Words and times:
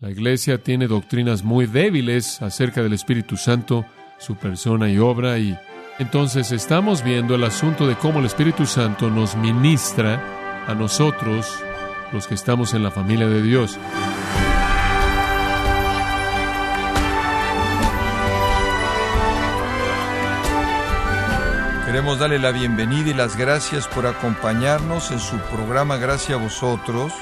La 0.00 0.08
iglesia 0.08 0.56
tiene 0.56 0.86
doctrinas 0.86 1.44
muy 1.44 1.66
débiles 1.66 2.40
acerca 2.40 2.82
del 2.82 2.94
Espíritu 2.94 3.36
Santo, 3.36 3.84
su 4.18 4.34
persona 4.34 4.88
y 4.88 4.98
obra, 4.98 5.38
y 5.38 5.58
entonces 5.98 6.52
estamos 6.52 7.04
viendo 7.04 7.34
el 7.34 7.44
asunto 7.44 7.86
de 7.86 7.96
cómo 7.96 8.20
el 8.20 8.24
Espíritu 8.24 8.64
Santo 8.64 9.10
nos 9.10 9.36
ministra 9.36 10.64
a 10.66 10.74
nosotros, 10.74 11.54
los 12.14 12.26
que 12.26 12.34
estamos 12.34 12.72
en 12.72 12.82
la 12.82 12.90
familia 12.90 13.28
de 13.28 13.42
Dios. 13.42 13.78
Queremos 21.84 22.18
darle 22.18 22.38
la 22.38 22.52
bienvenida 22.52 23.10
y 23.10 23.14
las 23.14 23.36
gracias 23.36 23.86
por 23.86 24.06
acompañarnos 24.06 25.10
en 25.10 25.18
su 25.20 25.36
programa 25.54 25.98
Gracias 25.98 26.38
a 26.38 26.42
vosotros 26.42 27.12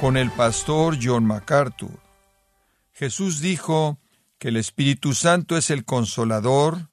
con 0.00 0.16
el 0.16 0.32
pastor 0.32 0.96
John 1.00 1.24
MacArthur. 1.24 2.07
Jesús 2.98 3.40
dijo 3.40 4.00
que 4.40 4.48
el 4.48 4.56
Espíritu 4.56 5.14
Santo 5.14 5.56
es 5.56 5.70
el 5.70 5.84
consolador 5.84 6.90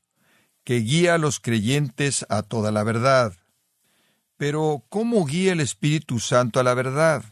que 0.63 0.75
guía 0.75 1.15
a 1.15 1.17
los 1.17 1.39
creyentes 1.39 2.27
a 2.29 2.43
toda 2.43 2.71
la 2.71 2.83
verdad. 2.83 3.33
Pero, 4.37 4.85
¿cómo 4.89 5.25
guía 5.25 5.53
el 5.53 5.61
Espíritu 5.61 6.19
Santo 6.19 6.59
a 6.59 6.63
la 6.63 6.75
verdad? 6.75 7.23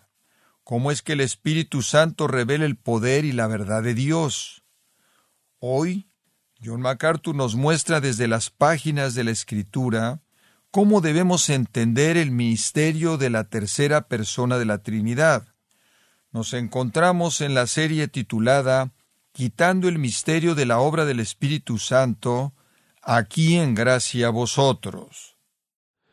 ¿Cómo 0.63 0.89
es 0.89 1.03
que 1.03 1.13
el 1.13 1.21
Espíritu 1.21 1.83
Santo 1.83 2.27
revela 2.27 2.65
el 2.65 2.75
poder 2.75 3.25
y 3.25 3.31
la 3.31 3.45
verdad 3.45 3.83
de 3.83 3.93
Dios? 3.93 4.63
Hoy, 5.59 6.09
John 6.59 6.81
MacArthur 6.81 7.35
nos 7.35 7.53
muestra 7.53 8.01
desde 8.01 8.27
las 8.27 8.49
páginas 8.49 9.13
de 9.13 9.23
la 9.23 9.29
Escritura 9.29 10.23
cómo 10.71 10.99
debemos 10.99 11.47
entender 11.51 12.17
el 12.17 12.31
misterio 12.31 13.19
de 13.19 13.29
la 13.29 13.43
tercera 13.43 14.07
persona 14.07 14.57
de 14.57 14.65
la 14.65 14.79
Trinidad. 14.79 15.52
Nos 16.33 16.53
encontramos 16.53 17.41
en 17.41 17.53
la 17.53 17.67
serie 17.67 18.07
titulada 18.07 18.91
Quitando 19.33 19.87
el 19.87 19.99
misterio 19.99 20.55
de 20.55 20.65
la 20.65 20.79
obra 20.79 21.05
del 21.05 21.19
Espíritu 21.19 21.77
Santo, 21.77 22.53
aquí 23.03 23.55
en 23.55 23.75
gracia 23.75 24.27
a 24.27 24.29
vosotros. 24.31 25.37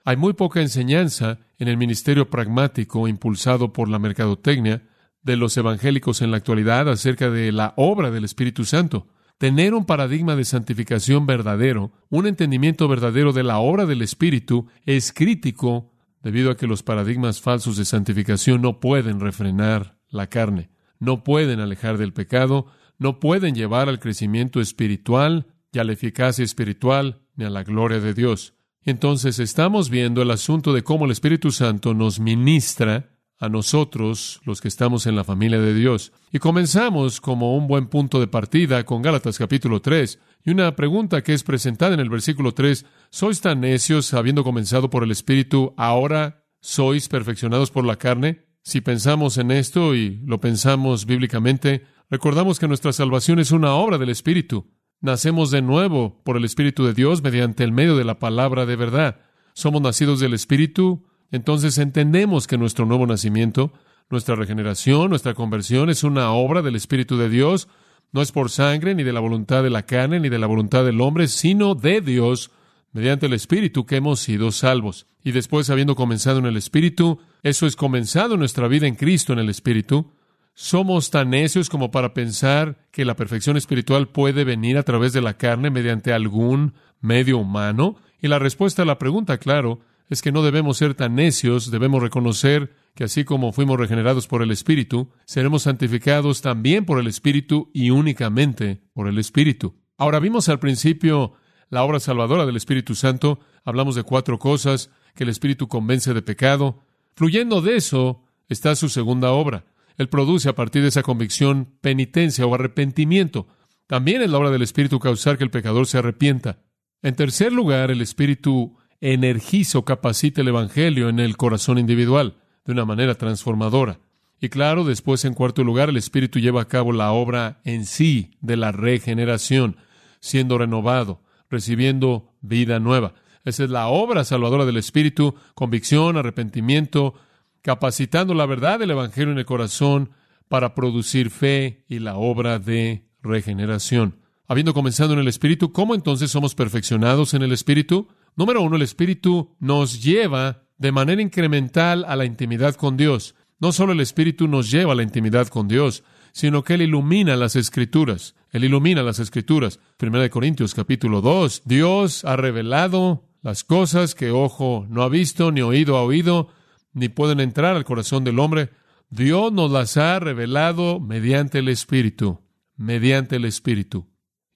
Hay 0.05 0.19
muy 0.19 0.35
poca 0.35 0.61
enseñanza 0.61 1.39
en 1.59 1.69
el 1.69 1.79
ministerio 1.79 2.29
pragmático 2.29 3.09
impulsado 3.09 3.73
por 3.73 3.89
la 3.89 3.99
mercadotecnia 3.99 4.83
de 5.23 5.37
los 5.37 5.57
evangélicos 5.57 6.21
en 6.21 6.33
la 6.33 6.37
actualidad 6.37 6.91
acerca 6.91 7.31
de 7.31 7.51
la 7.51 7.73
obra 7.77 8.11
del 8.11 8.25
Espíritu 8.25 8.67
Santo. 8.67 9.09
Tener 9.39 9.73
un 9.73 9.87
paradigma 9.87 10.37
de 10.37 10.45
santificación 10.45 11.25
verdadero, 11.25 11.93
un 12.11 12.27
entendimiento 12.27 12.89
verdadero 12.89 13.33
de 13.33 13.43
la 13.43 13.59
obra 13.59 13.87
del 13.87 14.03
Espíritu, 14.03 14.67
es 14.85 15.15
crítico 15.15 15.95
debido 16.23 16.51
a 16.51 16.59
que 16.59 16.67
los 16.67 16.83
paradigmas 16.83 17.41
falsos 17.41 17.79
de 17.79 17.87
santificación 17.87 18.61
no 18.61 18.81
pueden 18.81 19.21
refrenar 19.21 20.00
la 20.11 20.29
carne, 20.29 20.71
no 20.99 21.25
pueden 21.25 21.61
alejar 21.61 21.99
del 21.99 22.13
pecado, 22.13 22.67
no 22.99 23.19
pueden 23.19 23.55
llevar 23.55 23.89
al 23.89 23.99
crecimiento 23.99 24.61
espiritual 24.61 25.47
y 25.73 25.79
a 25.79 25.85
la 25.85 25.93
eficacia 25.93 26.45
espiritual 26.45 27.23
ni 27.37 27.45
a 27.45 27.51
la 27.51 27.65
gloria 27.65 28.01
de 28.01 28.13
Dios. 28.13 28.55
Entonces 28.83 29.39
estamos 29.39 29.91
viendo 29.91 30.23
el 30.23 30.31
asunto 30.31 30.73
de 30.73 30.83
cómo 30.83 31.05
el 31.05 31.11
Espíritu 31.11 31.51
Santo 31.51 31.95
nos 31.95 32.21
ministra 32.21 33.11
a 33.39 33.49
nosotros, 33.49 34.41
los 34.45 34.61
que 34.61 34.69
estamos 34.69 35.07
en 35.07 35.17
la 35.17 35.25
familia 35.25 35.59
de 35.59 35.73
Dios. 35.73 36.13
Y 36.31 36.39
comenzamos 36.39 37.21
como 37.21 37.57
un 37.57 37.67
buen 37.67 37.87
punto 37.87 38.21
de 38.21 38.27
partida 38.27 38.85
con 38.85 39.01
Gálatas 39.01 39.39
capítulo 39.39 39.81
3, 39.81 40.19
y 40.45 40.51
una 40.51 40.77
pregunta 40.77 41.23
que 41.23 41.33
es 41.33 41.43
presentada 41.43 41.95
en 41.95 42.01
el 42.01 42.11
versículo 42.11 42.53
3, 42.53 42.85
¿sois 43.09 43.41
tan 43.41 43.61
necios 43.61 44.13
habiendo 44.13 44.45
comenzado 44.45 44.91
por 44.91 45.05
el 45.05 45.11
Espíritu, 45.11 45.75
ahora 45.79 46.45
sois 46.61 47.09
perfeccionados 47.09 47.71
por 47.71 47.87
la 47.87 47.97
carne? 47.97 48.50
Si 48.63 48.81
pensamos 48.81 49.39
en 49.39 49.51
esto 49.51 49.95
y 49.95 50.21
lo 50.27 50.41
pensamos 50.41 51.07
bíblicamente, 51.07 51.87
recordamos 52.11 52.59
que 52.59 52.69
nuestra 52.69 52.93
salvación 52.93 53.39
es 53.39 53.53
una 53.53 53.75
obra 53.75 53.99
del 53.99 54.11
Espíritu. 54.11 54.67
Nacemos 55.01 55.51
de 55.51 55.63
nuevo 55.63 56.23
por 56.25 56.37
el 56.37 56.45
Espíritu 56.45 56.85
de 56.85 56.93
Dios 56.93 57.23
mediante 57.23 57.65
el 57.65 57.73
medio 57.73 57.97
de 57.97 58.05
la 58.05 58.19
palabra 58.19 58.67
de 58.67 58.77
verdad. 58.77 59.21
Somos 59.55 59.81
nacidos 59.81 60.21
del 60.21 60.35
Espíritu, 60.35 61.07
entonces 61.31 61.79
entendemos 61.79 62.47
que 62.47 62.59
nuestro 62.59 62.85
nuevo 62.85 63.07
nacimiento, 63.07 63.73
nuestra 64.11 64.35
regeneración, 64.35 65.09
nuestra 65.09 65.35
conversión 65.35 65.89
es 65.89 66.05
una 66.05 66.31
obra 66.33 66.61
del 66.61 66.77
Espíritu 66.77 67.17
de 67.17 67.31
Dios, 67.31 67.69
no 68.13 68.21
es 68.21 68.33
por 68.33 68.51
sangre, 68.51 68.95
ni 68.95 69.05
de 69.05 69.13
la 69.13 69.21
voluntad 69.21 69.63
de 69.63 69.71
la 69.71 69.87
carne, 69.87 70.21
ni 70.21 70.29
de 70.29 70.39
la 70.39 70.47
voluntad 70.49 70.85
del 70.85 71.01
hombre, 71.01 71.29
sino 71.29 71.75
de 71.75 72.01
Dios, 72.01 72.51
mediante 72.93 73.27
el 73.27 73.33
Espíritu 73.33 73.87
que 73.87 73.97
hemos 73.97 74.21
sido 74.21 74.53
salvos. 74.53 75.07
Y 75.23 75.33
después, 75.33 75.71
habiendo 75.71 75.95
comenzado 75.95 76.39
en 76.39 76.47
el 76.47 76.57
Espíritu, 76.57 77.21
eso 77.43 77.67
es 77.67 77.77
comenzado 77.77 78.37
nuestra 78.37 78.69
vida 78.69 78.87
en 78.87 78.97
Cristo 78.97 79.33
en 79.33 79.39
el 79.39 79.49
Espíritu, 79.49 80.13
somos 80.55 81.11
tan 81.11 81.31
necios 81.31 81.71
como 81.71 81.91
para 81.91 82.13
pensar 82.13 82.87
que 82.91 83.05
la 83.05 83.17
perfección 83.17 83.57
espiritual 83.57 84.09
puede 84.09 84.45
venir 84.45 84.77
a 84.77 84.83
través 84.83 85.13
de 85.13 85.23
la 85.23 85.37
carne 85.37 85.71
mediante 85.71 86.13
algún 86.13 86.75
medio 87.01 87.39
humano? 87.39 87.97
Y 88.21 88.29
la 88.29 88.39
respuesta 88.39 88.83
a 88.83 88.87
la 88.87 88.99
pregunta, 88.99 89.39
claro, 89.39 89.81
es 90.09 90.23
que 90.23 90.33
no 90.33 90.43
debemos 90.43 90.77
ser 90.77 90.95
tan 90.95 91.15
necios, 91.15 91.71
debemos 91.71 92.03
reconocer 92.03 92.75
que 92.95 93.05
así 93.05 93.25
como 93.25 93.53
fuimos 93.53 93.79
regenerados 93.79 94.27
por 94.27 94.43
el 94.43 94.51
Espíritu, 94.51 95.11
seremos 95.25 95.63
santificados 95.63 96.43
también 96.43 96.85
por 96.85 96.99
el 96.99 97.07
Espíritu 97.07 97.71
y 97.73 97.91
únicamente 97.91 98.83
por 98.93 99.09
el 99.09 99.19
Espíritu. 99.19 99.77
Ahora 99.97 100.19
vimos 100.19 100.49
al 100.49 100.59
principio 100.59 101.35
la 101.71 101.83
obra 101.85 102.01
salvadora 102.01 102.45
del 102.45 102.57
Espíritu 102.57 102.95
Santo, 102.95 103.41
hablamos 103.65 103.95
de 103.95 104.03
cuatro 104.03 104.39
cosas, 104.39 104.91
que 105.15 105.25
el 105.25 105.31
Espíritu 105.31 105.69
convence 105.69 106.13
de 106.13 106.23
pecado. 106.23 106.81
Fluyendo 107.15 107.63
de 107.63 107.77
eso 107.77 108.23
está 108.49 108.75
su 108.77 108.89
segunda 108.89 109.31
obra, 109.31 109.65
él 109.97 110.09
produce 110.09 110.49
a 110.49 110.55
partir 110.55 110.83
de 110.83 110.89
esa 110.89 111.03
convicción 111.03 111.69
penitencia 111.81 112.47
o 112.47 112.55
arrepentimiento. 112.55 113.47
También 113.87 114.23
es 114.23 114.31
la 114.31 114.39
obra 114.39 114.51
del 114.51 114.63
Espíritu 114.63 114.99
causar 114.99 115.37
que 115.37 115.45
el 115.45 115.51
pecador 115.51 115.87
se 115.87 115.99
arrepienta. 115.99 116.59
En 117.03 117.15
tercer 117.15 117.53
lugar, 117.53 117.91
el 117.91 118.01
Espíritu 118.01 118.77
energiza 119.01 119.79
o 119.79 119.85
capacita 119.85 120.41
el 120.41 120.49
Evangelio 120.49 121.09
en 121.09 121.19
el 121.19 121.37
corazón 121.37 121.79
individual 121.79 122.37
de 122.65 122.73
una 122.73 122.85
manera 122.85 123.15
transformadora. 123.15 124.01
Y 124.41 124.49
claro, 124.49 124.85
después, 124.85 125.25
en 125.25 125.35
cuarto 125.35 125.65
lugar, 125.65 125.91
el 125.91 125.99
Espíritu 125.99 126.39
lleva 126.39 126.63
a 126.63 126.69
cabo 126.69 126.93
la 126.93 127.13
obra 127.13 127.61
en 127.65 127.85
sí 127.85 128.31
de 128.41 128.57
la 128.57 128.73
regeneración, 128.73 129.77
siendo 130.21 130.57
renovado, 130.57 131.21
recibiendo 131.51 132.33
vida 132.41 132.79
nueva. 132.79 133.15
Esa 133.45 133.65
es 133.65 133.71
la 133.71 133.89
obra 133.89 134.25
salvadora 134.25 134.65
del 134.65 134.77
Espíritu, 134.77 135.35
convicción, 135.55 136.17
arrepentimiento, 136.17 137.15
capacitando 137.63 138.35
la 138.35 138.47
verdad 138.47 138.79
del 138.79 138.93
Evangelio 138.93 139.33
en 139.33 139.39
el 139.39 139.47
corazón 139.47 140.11
para 140.49 140.75
producir 140.75 141.31
fe 141.31 141.85
y 141.89 141.99
la 141.99 142.17
obra 142.17 142.59
de 142.59 143.07
regeneración. 143.23 144.19
Habiendo 144.47 144.75
comenzado 144.75 145.13
en 145.13 145.21
el 145.21 145.29
Espíritu, 145.29 145.73
¿cómo 145.73 145.95
entonces 145.95 146.31
somos 146.31 146.55
perfeccionados 146.55 147.35
en 147.35 147.43
el 147.43 147.53
Espíritu? 147.53 148.09
Número 148.37 148.63
uno, 148.63 148.77
el 148.77 148.83
Espíritu 148.83 149.55
nos 149.61 150.03
lleva 150.03 150.65
de 150.77 150.93
manera 150.93 151.23
incremental 151.23 152.05
a 152.09 152.17
la 152.17 152.25
intimidad 152.25 152.75
con 152.75 152.97
Dios. 152.97 153.35
No 153.61 153.73
solo 153.73 153.93
el 153.93 154.01
Espíritu 154.01 154.49
nos 154.49 154.71
lleva 154.71 154.93
a 154.93 154.97
la 154.97 155.03
intimidad 155.03 155.49
con 155.49 155.69
Dios, 155.69 156.03
sino 156.33 156.65
que 156.65 156.75
Él 156.75 156.83
ilumina 156.83 157.37
las 157.37 157.57
Escrituras. 157.57 158.35
Él 158.51 158.65
ilumina 158.65 159.03
las 159.03 159.19
Escrituras. 159.19 159.81
Primera 159.97 160.23
de 160.23 160.31
Corintios 160.31 160.75
capítulo 160.75 161.21
2. 161.21 161.63
Dios 161.65 162.25
ha 162.25 162.37
revelado 162.37 163.25
las 163.43 163.65
cosas 163.65 164.15
que 164.15 164.31
ojo 164.31 164.87
no 164.89 165.03
ha 165.03 165.09
visto 165.09 165.51
ni 165.51 165.63
oído 165.63 165.97
ha 165.97 166.03
oído, 166.03 166.49
ni 166.93 167.09
pueden 167.09 167.41
entrar 167.41 167.77
al 167.77 167.85
corazón 167.85 168.25
del 168.25 168.39
hombre. 168.39 168.71
Dios 169.09 169.53
nos 169.53 169.71
las 169.71 169.97
ha 169.97 170.19
revelado 170.21 171.01
mediante 171.01 171.59
el 171.61 171.69
Espíritu, 171.69 172.41
mediante 172.77 173.37
el 173.37 173.45
Espíritu. 173.45 174.09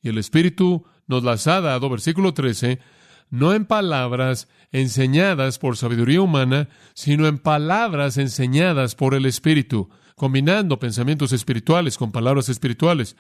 Y 0.03 0.11
el 0.11 0.19
Espíritu 0.19 0.85
nos 1.07 1.25
las 1.25 1.47
ha 1.47 1.61
dado, 1.61 1.89
versículo 1.89 2.35
13, 2.35 2.79
no 3.31 3.55
en 3.55 3.65
palabras 3.65 4.49
enseñadas 4.71 5.59
por 5.59 5.77
sabiduría 5.77 6.21
humana, 6.21 6.69
sino 6.95 7.27
en 7.27 7.39
palabras 7.39 8.19
enseñadas 8.19 8.95
por 8.95 9.15
el 9.15 9.27
Espíritu, 9.27 9.89
combinando 10.15 10.79
pensamientos 10.79 11.33
espirituales 11.33 11.99
con 11.99 12.13
palabras 12.13 12.49
espirituales. 12.49 13.17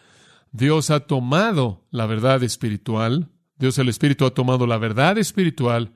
Dios 0.53 0.91
ha 0.91 1.01
tomado 1.01 1.85
la 1.91 2.07
verdad 2.07 2.43
espiritual, 2.43 3.31
Dios 3.57 3.79
el 3.79 3.89
Espíritu 3.89 4.27
ha 4.27 4.35
tomado 4.35 4.67
la 4.67 4.79
verdad 4.79 5.19
espiritual 5.19 5.93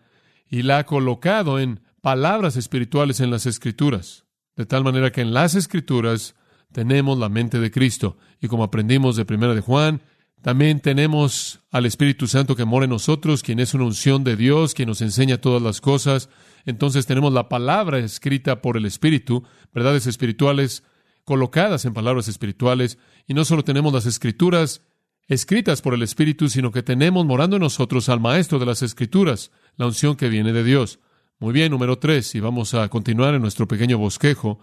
y 0.49 0.62
la 0.62 0.78
ha 0.78 0.87
colocado 0.87 1.58
en 1.58 1.81
palabras 2.00 2.56
espirituales 2.56 3.20
en 3.20 3.31
las 3.31 3.46
Escrituras, 3.46 4.25
de 4.56 4.67
tal 4.67 4.84
manera 4.84 5.12
que 5.12 5.20
en 5.20 5.34
las 5.34 5.55
Escrituras 5.55 6.34
tenemos 6.72 7.19
la 7.19 7.28
mente 7.28 7.58
de 7.58 7.70
Cristo. 7.70 8.17
Y 8.40 8.49
como 8.49 8.64
aprendimos 8.64 9.17
de 9.17 9.25
Primera 9.25 9.55
de 9.55 9.61
Juan, 9.61 10.02
también 10.43 10.81
tenemos 10.81 11.61
al 11.70 11.87
Espíritu 11.87 12.28
Santo 12.28 12.55
que 12.55 12.64
mora 12.64 12.84
en 12.84 12.90
nosotros, 12.90 13.43
quien 13.43 13.58
es 13.58 13.75
una 13.75 13.84
unción 13.84 14.22
de 14.22 14.37
Dios, 14.37 14.75
quien 14.75 14.88
nos 14.88 15.02
enseña 15.02 15.40
todas 15.40 15.61
las 15.61 15.81
cosas. 15.81 16.28
Entonces 16.64 17.06
tenemos 17.06 17.32
la 17.32 17.49
palabra 17.49 17.99
escrita 17.99 18.62
por 18.62 18.76
el 18.76 18.87
Espíritu, 18.87 19.44
verdades 19.75 20.06
espirituales 20.06 20.84
colocadas 21.28 21.84
en 21.84 21.92
palabras 21.92 22.26
espirituales, 22.26 22.96
y 23.26 23.34
no 23.34 23.44
solo 23.44 23.62
tenemos 23.62 23.92
las 23.92 24.06
escrituras 24.06 24.80
escritas 25.26 25.82
por 25.82 25.92
el 25.92 26.02
Espíritu, 26.02 26.48
sino 26.48 26.72
que 26.72 26.82
tenemos 26.82 27.26
morando 27.26 27.56
en 27.56 27.62
nosotros 27.62 28.08
al 28.08 28.19
Maestro 28.19 28.58
de 28.58 28.64
las 28.64 28.80
Escrituras, 28.80 29.50
la 29.76 29.84
unción 29.84 30.16
que 30.16 30.30
viene 30.30 30.54
de 30.54 30.64
Dios. 30.64 31.00
Muy 31.38 31.52
bien, 31.52 31.70
número 31.70 31.98
tres, 31.98 32.34
y 32.34 32.40
vamos 32.40 32.72
a 32.72 32.88
continuar 32.88 33.34
en 33.34 33.42
nuestro 33.42 33.69
pequeño 33.69 33.98
bosquejo. 33.98 34.58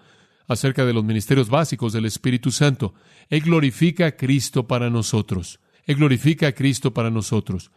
acerca 0.47 0.85
de 0.85 0.93
los 0.93 1.03
ministerios 1.03 1.49
básicos 1.49 1.93
del 1.93 2.05
Espíritu 2.05 2.51
Santo. 2.51 2.93
Él 3.29 3.41
glorifica 3.41 4.07
a 4.07 4.11
Cristo 4.11 4.67
para 4.67 4.89
nosotros. 4.89 5.59
Él 5.85 5.95
glorifica 5.95 6.47
a 6.47 6.51
Cristo 6.51 6.93
para 6.93 7.09
nosotros. 7.09 7.71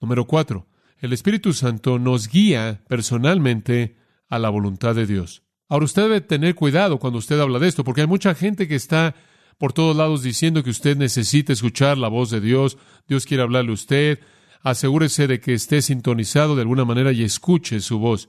Número 0.00 0.26
cuatro, 0.26 0.66
el 0.98 1.12
Espíritu 1.12 1.52
Santo 1.52 1.98
nos 1.98 2.28
guía 2.28 2.82
personalmente 2.88 3.96
a 4.28 4.38
la 4.38 4.50
voluntad 4.50 4.94
de 4.94 5.06
Dios. 5.06 5.42
Ahora 5.70 5.84
usted 5.84 6.02
debe 6.02 6.20
tener 6.20 6.56
cuidado 6.56 6.98
cuando 6.98 7.20
usted 7.20 7.38
habla 7.38 7.60
de 7.60 7.68
esto, 7.68 7.84
porque 7.84 8.00
hay 8.00 8.08
mucha 8.08 8.34
gente 8.34 8.66
que 8.66 8.74
está 8.74 9.14
por 9.56 9.72
todos 9.72 9.96
lados 9.96 10.24
diciendo 10.24 10.64
que 10.64 10.70
usted 10.70 10.96
necesita 10.96 11.52
escuchar 11.52 11.96
la 11.96 12.08
voz 12.08 12.28
de 12.30 12.40
Dios, 12.40 12.76
Dios 13.06 13.24
quiere 13.24 13.44
hablarle 13.44 13.70
a 13.70 13.74
usted, 13.74 14.18
asegúrese 14.62 15.28
de 15.28 15.38
que 15.38 15.54
esté 15.54 15.80
sintonizado 15.80 16.56
de 16.56 16.62
alguna 16.62 16.84
manera 16.84 17.12
y 17.12 17.22
escuche 17.22 17.78
su 17.78 18.00
voz. 18.00 18.28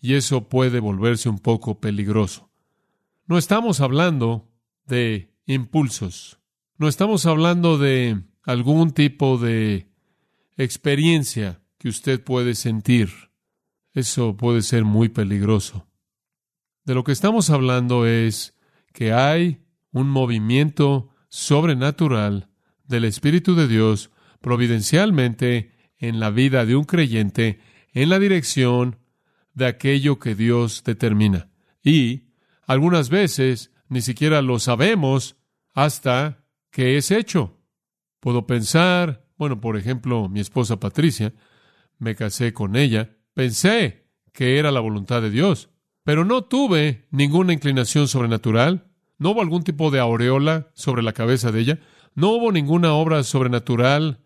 Y 0.00 0.14
eso 0.14 0.48
puede 0.48 0.78
volverse 0.78 1.28
un 1.28 1.40
poco 1.40 1.80
peligroso. 1.80 2.50
No 3.26 3.36
estamos 3.36 3.80
hablando 3.80 4.48
de 4.86 5.34
impulsos. 5.46 6.38
No 6.78 6.86
estamos 6.86 7.26
hablando 7.26 7.78
de 7.78 8.22
algún 8.44 8.92
tipo 8.92 9.38
de 9.38 9.88
experiencia 10.56 11.62
que 11.78 11.88
usted 11.88 12.22
puede 12.22 12.54
sentir. 12.54 13.10
Eso 13.92 14.36
puede 14.36 14.62
ser 14.62 14.84
muy 14.84 15.08
peligroso. 15.08 15.89
De 16.90 16.96
lo 16.96 17.04
que 17.04 17.12
estamos 17.12 17.50
hablando 17.50 18.04
es 18.04 18.58
que 18.92 19.12
hay 19.12 19.62
un 19.92 20.10
movimiento 20.10 21.10
sobrenatural 21.28 22.48
del 22.82 23.04
Espíritu 23.04 23.54
de 23.54 23.68
Dios 23.68 24.10
providencialmente 24.40 25.70
en 25.98 26.18
la 26.18 26.30
vida 26.30 26.66
de 26.66 26.74
un 26.74 26.82
creyente 26.82 27.60
en 27.92 28.08
la 28.08 28.18
dirección 28.18 28.98
de 29.54 29.66
aquello 29.66 30.18
que 30.18 30.34
Dios 30.34 30.82
determina. 30.82 31.48
Y 31.80 32.32
algunas 32.66 33.08
veces 33.08 33.70
ni 33.88 34.00
siquiera 34.00 34.42
lo 34.42 34.58
sabemos 34.58 35.36
hasta 35.72 36.44
que 36.72 36.96
es 36.96 37.12
hecho. 37.12 37.56
Puedo 38.18 38.48
pensar, 38.48 39.28
bueno, 39.36 39.60
por 39.60 39.76
ejemplo, 39.76 40.28
mi 40.28 40.40
esposa 40.40 40.80
Patricia, 40.80 41.32
me 41.98 42.16
casé 42.16 42.52
con 42.52 42.74
ella, 42.74 43.16
pensé 43.32 44.08
que 44.32 44.58
era 44.58 44.72
la 44.72 44.80
voluntad 44.80 45.22
de 45.22 45.30
Dios, 45.30 45.69
pero 46.04 46.24
no 46.24 46.42
tuve 46.42 47.06
ninguna 47.10 47.52
inclinación 47.52 48.08
sobrenatural, 48.08 48.86
no 49.18 49.30
hubo 49.30 49.42
algún 49.42 49.64
tipo 49.64 49.90
de 49.90 50.00
aureola 50.00 50.68
sobre 50.74 51.02
la 51.02 51.12
cabeza 51.12 51.52
de 51.52 51.60
ella, 51.60 51.78
no 52.14 52.30
hubo 52.30 52.52
ninguna 52.52 52.92
obra 52.94 53.22
sobrenatural 53.22 54.20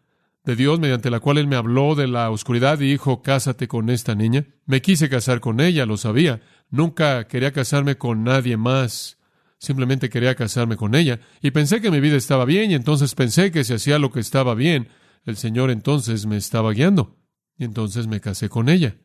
de 0.44 0.56
Dios 0.56 0.78
mediante 0.78 1.10
la 1.10 1.20
cual 1.20 1.38
Él 1.38 1.48
me 1.48 1.56
habló 1.56 1.94
de 1.94 2.06
la 2.06 2.30
oscuridad 2.30 2.80
y 2.80 2.90
dijo, 2.90 3.22
cásate 3.22 3.66
con 3.66 3.88
esta 3.88 4.14
niña. 4.14 4.46
Me 4.66 4.82
quise 4.82 5.08
casar 5.08 5.40
con 5.40 5.60
ella, 5.60 5.86
lo 5.86 5.96
sabía. 5.96 6.42
Nunca 6.70 7.26
quería 7.26 7.52
casarme 7.52 7.96
con 7.96 8.24
nadie 8.24 8.56
más. 8.56 9.18
Simplemente 9.58 10.10
quería 10.10 10.34
casarme 10.34 10.76
con 10.76 10.94
ella. 10.94 11.20
Y 11.40 11.50
pensé 11.50 11.80
que 11.80 11.90
mi 11.90 12.00
vida 12.00 12.16
estaba 12.16 12.44
bien 12.44 12.70
y 12.70 12.74
entonces 12.74 13.14
pensé 13.14 13.50
que 13.50 13.64
si 13.64 13.72
hacía 13.72 13.98
lo 13.98 14.12
que 14.12 14.20
estaba 14.20 14.54
bien, 14.54 14.88
el 15.24 15.36
Señor 15.36 15.70
entonces 15.70 16.26
me 16.26 16.36
estaba 16.36 16.72
guiando. 16.72 17.16
Y 17.56 17.64
entonces 17.64 18.06
me 18.06 18.20
casé 18.20 18.50
con 18.50 18.68
ella. 18.68 18.96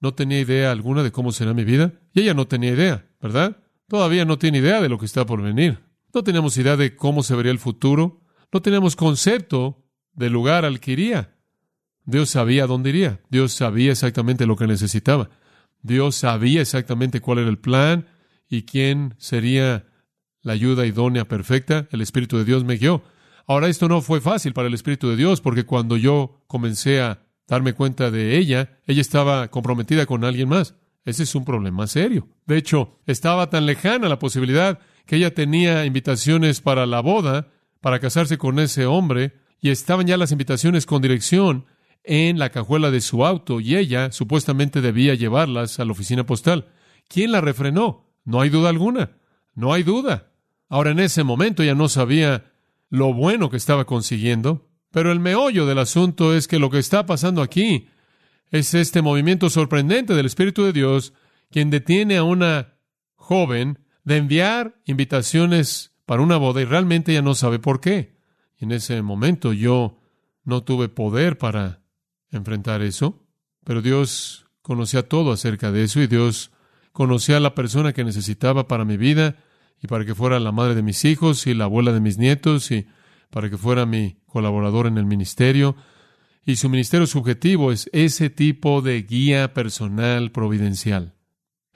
No 0.00 0.14
tenía 0.14 0.40
idea 0.40 0.70
alguna 0.70 1.02
de 1.02 1.12
cómo 1.12 1.32
será 1.32 1.54
mi 1.54 1.64
vida. 1.64 1.92
Y 2.12 2.20
ella 2.20 2.34
no 2.34 2.46
tenía 2.46 2.72
idea, 2.72 3.06
¿verdad? 3.20 3.58
Todavía 3.88 4.24
no 4.24 4.38
tiene 4.38 4.58
idea 4.58 4.80
de 4.80 4.88
lo 4.88 4.98
que 4.98 5.06
está 5.06 5.26
por 5.26 5.42
venir. 5.42 5.80
No 6.12 6.22
teníamos 6.22 6.56
idea 6.56 6.76
de 6.76 6.96
cómo 6.96 7.22
se 7.22 7.34
vería 7.34 7.52
el 7.52 7.58
futuro. 7.58 8.22
No 8.52 8.62
teníamos 8.62 8.96
concepto 8.96 9.84
del 10.12 10.32
lugar 10.32 10.64
al 10.64 10.80
que 10.80 10.92
iría. 10.92 11.36
Dios 12.04 12.30
sabía 12.30 12.66
dónde 12.66 12.90
iría. 12.90 13.20
Dios 13.30 13.52
sabía 13.52 13.92
exactamente 13.92 14.46
lo 14.46 14.56
que 14.56 14.66
necesitaba. 14.66 15.30
Dios 15.82 16.14
sabía 16.14 16.60
exactamente 16.60 17.20
cuál 17.20 17.38
era 17.38 17.48
el 17.48 17.58
plan 17.58 18.06
y 18.48 18.62
quién 18.62 19.14
sería 19.18 19.86
la 20.42 20.52
ayuda 20.52 20.86
idónea 20.86 21.26
perfecta. 21.26 21.88
El 21.90 22.00
Espíritu 22.00 22.38
de 22.38 22.44
Dios 22.44 22.64
me 22.64 22.76
guió. 22.76 23.02
Ahora, 23.46 23.68
esto 23.68 23.88
no 23.88 24.00
fue 24.00 24.20
fácil 24.20 24.52
para 24.52 24.68
el 24.68 24.74
Espíritu 24.74 25.08
de 25.08 25.16
Dios 25.16 25.40
porque 25.40 25.64
cuando 25.64 25.96
yo 25.96 26.42
comencé 26.46 27.00
a 27.00 27.23
darme 27.46 27.74
cuenta 27.74 28.10
de 28.10 28.36
ella, 28.38 28.78
ella 28.86 29.00
estaba 29.00 29.48
comprometida 29.48 30.06
con 30.06 30.24
alguien 30.24 30.48
más. 30.48 30.74
Ese 31.04 31.24
es 31.24 31.34
un 31.34 31.44
problema 31.44 31.86
serio. 31.86 32.28
De 32.46 32.56
hecho, 32.56 32.98
estaba 33.06 33.50
tan 33.50 33.66
lejana 33.66 34.08
la 34.08 34.18
posibilidad 34.18 34.78
que 35.06 35.16
ella 35.16 35.34
tenía 35.34 35.84
invitaciones 35.84 36.60
para 36.60 36.86
la 36.86 37.00
boda, 37.00 37.48
para 37.80 38.00
casarse 38.00 38.38
con 38.38 38.58
ese 38.58 38.86
hombre, 38.86 39.34
y 39.60 39.70
estaban 39.70 40.06
ya 40.06 40.16
las 40.16 40.32
invitaciones 40.32 40.86
con 40.86 41.02
dirección 41.02 41.66
en 42.04 42.38
la 42.38 42.50
cajuela 42.50 42.90
de 42.90 43.00
su 43.00 43.24
auto 43.24 43.60
y 43.60 43.76
ella 43.76 44.12
supuestamente 44.12 44.80
debía 44.80 45.14
llevarlas 45.14 45.80
a 45.80 45.84
la 45.84 45.92
oficina 45.92 46.24
postal. 46.24 46.68
¿Quién 47.08 47.32
la 47.32 47.40
refrenó? 47.40 48.12
No 48.24 48.40
hay 48.40 48.50
duda 48.50 48.68
alguna. 48.68 49.16
No 49.54 49.72
hay 49.72 49.82
duda. 49.82 50.30
Ahora 50.68 50.90
en 50.90 51.00
ese 51.00 51.24
momento 51.24 51.62
ella 51.62 51.74
no 51.74 51.88
sabía 51.88 52.52
lo 52.90 53.12
bueno 53.12 53.50
que 53.50 53.56
estaba 53.56 53.86
consiguiendo, 53.86 54.68
pero 54.94 55.10
el 55.10 55.18
meollo 55.18 55.66
del 55.66 55.80
asunto 55.80 56.36
es 56.36 56.46
que 56.46 56.60
lo 56.60 56.70
que 56.70 56.78
está 56.78 57.04
pasando 57.04 57.42
aquí 57.42 57.88
es 58.52 58.74
este 58.74 59.02
movimiento 59.02 59.50
sorprendente 59.50 60.14
del 60.14 60.26
Espíritu 60.26 60.62
de 60.62 60.72
Dios, 60.72 61.14
quien 61.50 61.68
detiene 61.68 62.16
a 62.16 62.22
una 62.22 62.74
joven 63.16 63.80
de 64.04 64.18
enviar 64.18 64.76
invitaciones 64.84 65.96
para 66.06 66.22
una 66.22 66.36
boda 66.36 66.62
y 66.62 66.64
realmente 66.64 67.10
ella 67.10 67.22
no 67.22 67.34
sabe 67.34 67.58
por 67.58 67.80
qué. 67.80 68.20
En 68.56 68.70
ese 68.70 69.02
momento 69.02 69.52
yo 69.52 69.98
no 70.44 70.62
tuve 70.62 70.88
poder 70.88 71.38
para 71.38 71.82
enfrentar 72.30 72.80
eso, 72.80 73.26
pero 73.64 73.82
Dios 73.82 74.46
conocía 74.62 75.08
todo 75.08 75.32
acerca 75.32 75.72
de 75.72 75.82
eso 75.82 76.02
y 76.02 76.06
Dios 76.06 76.52
conocía 76.92 77.38
a 77.38 77.40
la 77.40 77.56
persona 77.56 77.92
que 77.92 78.04
necesitaba 78.04 78.68
para 78.68 78.84
mi 78.84 78.96
vida 78.96 79.38
y 79.82 79.88
para 79.88 80.04
que 80.04 80.14
fuera 80.14 80.38
la 80.38 80.52
madre 80.52 80.76
de 80.76 80.84
mis 80.84 81.04
hijos 81.04 81.48
y 81.48 81.54
la 81.54 81.64
abuela 81.64 81.90
de 81.90 81.98
mis 81.98 82.16
nietos 82.16 82.70
y 82.70 82.86
para 83.30 83.50
que 83.50 83.58
fuera 83.58 83.86
mi 83.86 84.16
colaborador 84.26 84.86
en 84.86 84.98
el 84.98 85.06
ministerio. 85.06 85.76
Y 86.44 86.56
su 86.56 86.68
ministerio 86.68 87.06
subjetivo 87.06 87.72
es 87.72 87.88
ese 87.92 88.30
tipo 88.30 88.82
de 88.82 89.02
guía 89.02 89.54
personal 89.54 90.30
providencial. 90.30 91.14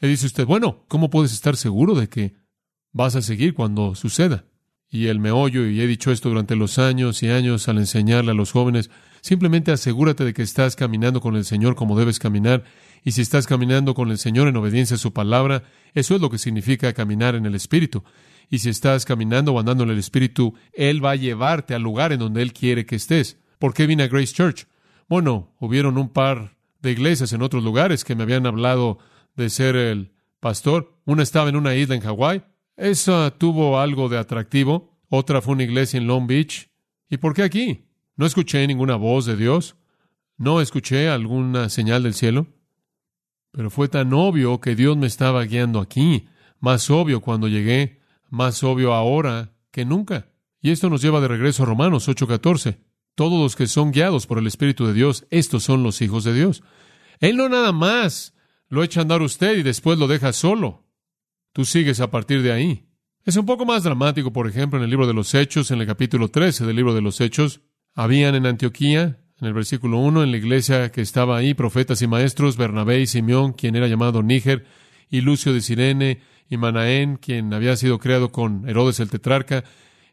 Y 0.00 0.06
dice 0.08 0.26
usted, 0.26 0.46
bueno, 0.46 0.84
¿cómo 0.88 1.10
puedes 1.10 1.32
estar 1.32 1.56
seguro 1.56 1.94
de 1.94 2.08
que 2.08 2.36
vas 2.92 3.16
a 3.16 3.22
seguir 3.22 3.54
cuando 3.54 3.94
suceda? 3.94 4.44
y 4.90 5.06
el 5.08 5.18
meollo, 5.18 5.66
y 5.66 5.80
he 5.80 5.86
dicho 5.86 6.10
esto 6.10 6.30
durante 6.30 6.56
los 6.56 6.78
años 6.78 7.22
y 7.22 7.28
años 7.28 7.68
al 7.68 7.78
enseñarle 7.78 8.30
a 8.30 8.34
los 8.34 8.52
jóvenes, 8.52 8.90
simplemente 9.20 9.70
asegúrate 9.70 10.24
de 10.24 10.32
que 10.32 10.42
estás 10.42 10.76
caminando 10.76 11.20
con 11.20 11.36
el 11.36 11.44
Señor 11.44 11.74
como 11.74 11.98
debes 11.98 12.18
caminar, 12.18 12.64
y 13.04 13.12
si 13.12 13.20
estás 13.20 13.46
caminando 13.46 13.94
con 13.94 14.10
el 14.10 14.18
Señor 14.18 14.48
en 14.48 14.56
obediencia 14.56 14.94
a 14.94 14.98
su 14.98 15.12
palabra, 15.12 15.64
eso 15.94 16.14
es 16.14 16.20
lo 16.20 16.30
que 16.30 16.38
significa 16.38 16.92
caminar 16.94 17.34
en 17.34 17.46
el 17.46 17.54
Espíritu. 17.54 18.02
Y 18.50 18.58
si 18.58 18.70
estás 18.70 19.04
caminando 19.04 19.52
o 19.52 19.60
andando 19.60 19.84
en 19.84 19.90
el 19.90 19.98
Espíritu, 19.98 20.54
Él 20.72 21.04
va 21.04 21.12
a 21.12 21.16
llevarte 21.16 21.74
al 21.74 21.82
lugar 21.82 22.12
en 22.12 22.20
donde 22.20 22.42
Él 22.42 22.52
quiere 22.52 22.86
que 22.86 22.96
estés. 22.96 23.38
¿Por 23.58 23.74
qué 23.74 23.86
vine 23.86 24.04
a 24.04 24.08
Grace 24.08 24.34
Church? 24.34 24.66
Bueno, 25.08 25.54
hubieron 25.58 25.98
un 25.98 26.08
par 26.08 26.56
de 26.80 26.92
iglesias 26.92 27.32
en 27.32 27.42
otros 27.42 27.64
lugares 27.64 28.04
que 28.04 28.14
me 28.14 28.22
habían 28.22 28.46
hablado 28.46 28.98
de 29.36 29.50
ser 29.50 29.76
el 29.76 30.12
pastor. 30.40 30.94
Una 31.04 31.22
estaba 31.22 31.48
en 31.48 31.56
una 31.56 31.74
isla 31.74 31.94
en 31.94 32.02
Hawái, 32.02 32.42
esa 32.78 33.32
tuvo 33.36 33.80
algo 33.80 34.08
de 34.08 34.18
atractivo. 34.18 34.96
Otra 35.08 35.42
fue 35.42 35.54
una 35.54 35.64
iglesia 35.64 35.98
en 35.98 36.06
Long 36.06 36.28
Beach. 36.28 36.70
¿Y 37.10 37.16
por 37.16 37.34
qué 37.34 37.42
aquí? 37.42 37.88
No 38.16 38.24
escuché 38.24 38.64
ninguna 38.68 38.94
voz 38.94 39.26
de 39.26 39.36
Dios. 39.36 39.74
No 40.36 40.60
escuché 40.60 41.08
alguna 41.08 41.70
señal 41.70 42.04
del 42.04 42.14
cielo. 42.14 42.46
Pero 43.50 43.70
fue 43.70 43.88
tan 43.88 44.12
obvio 44.12 44.60
que 44.60 44.76
Dios 44.76 44.96
me 44.96 45.08
estaba 45.08 45.42
guiando 45.42 45.80
aquí. 45.80 46.28
Más 46.60 46.88
obvio 46.88 47.20
cuando 47.20 47.48
llegué. 47.48 47.98
Más 48.28 48.62
obvio 48.62 48.94
ahora 48.94 49.54
que 49.70 49.84
nunca. 49.84 50.30
Y 50.60 50.70
esto 50.70 50.90
nos 50.90 51.02
lleva 51.02 51.20
de 51.20 51.28
regreso 51.28 51.62
a 51.62 51.66
Romanos 51.66 52.08
8:14. 52.08 52.78
Todos 53.14 53.40
los 53.40 53.56
que 53.56 53.66
son 53.66 53.90
guiados 53.90 54.26
por 54.26 54.38
el 54.38 54.46
Espíritu 54.46 54.86
de 54.86 54.92
Dios, 54.92 55.26
estos 55.30 55.64
son 55.64 55.82
los 55.82 56.00
hijos 56.02 56.24
de 56.24 56.34
Dios. 56.34 56.62
Él 57.20 57.36
no 57.36 57.48
nada 57.48 57.72
más 57.72 58.34
lo 58.68 58.84
echa 58.84 59.00
a 59.00 59.02
andar 59.02 59.22
usted 59.22 59.58
y 59.58 59.62
después 59.62 59.98
lo 59.98 60.06
deja 60.06 60.32
solo. 60.32 60.84
Tú 61.52 61.64
sigues 61.64 62.00
a 62.00 62.10
partir 62.10 62.42
de 62.42 62.52
ahí. 62.52 62.88
Es 63.24 63.36
un 63.36 63.46
poco 63.46 63.66
más 63.66 63.82
dramático, 63.82 64.32
por 64.32 64.48
ejemplo, 64.48 64.78
en 64.78 64.84
el 64.84 64.90
libro 64.90 65.06
de 65.06 65.14
los 65.14 65.34
Hechos, 65.34 65.70
en 65.70 65.80
el 65.80 65.86
capítulo 65.86 66.28
13 66.28 66.64
del 66.64 66.76
libro 66.76 66.94
de 66.94 67.02
los 67.02 67.20
Hechos. 67.20 67.60
Habían 67.94 68.34
en 68.34 68.46
Antioquía, 68.46 69.20
en 69.40 69.46
el 69.46 69.52
versículo 69.52 69.98
1, 69.98 70.22
en 70.22 70.30
la 70.30 70.36
iglesia 70.36 70.90
que 70.92 71.00
estaba 71.00 71.36
ahí, 71.36 71.54
profetas 71.54 72.00
y 72.02 72.06
maestros, 72.06 72.56
Bernabé 72.56 73.00
y 73.00 73.06
Simeón, 73.06 73.52
quien 73.52 73.76
era 73.76 73.88
llamado 73.88 74.22
Níger, 74.22 74.66
y 75.10 75.20
Lucio 75.20 75.52
de 75.52 75.60
Sirene, 75.60 76.20
y 76.48 76.56
Manaén, 76.56 77.16
quien 77.16 77.52
había 77.52 77.76
sido 77.76 77.98
creado 77.98 78.32
con 78.32 78.68
Herodes 78.68 79.00
el 79.00 79.10
tetrarca, 79.10 79.64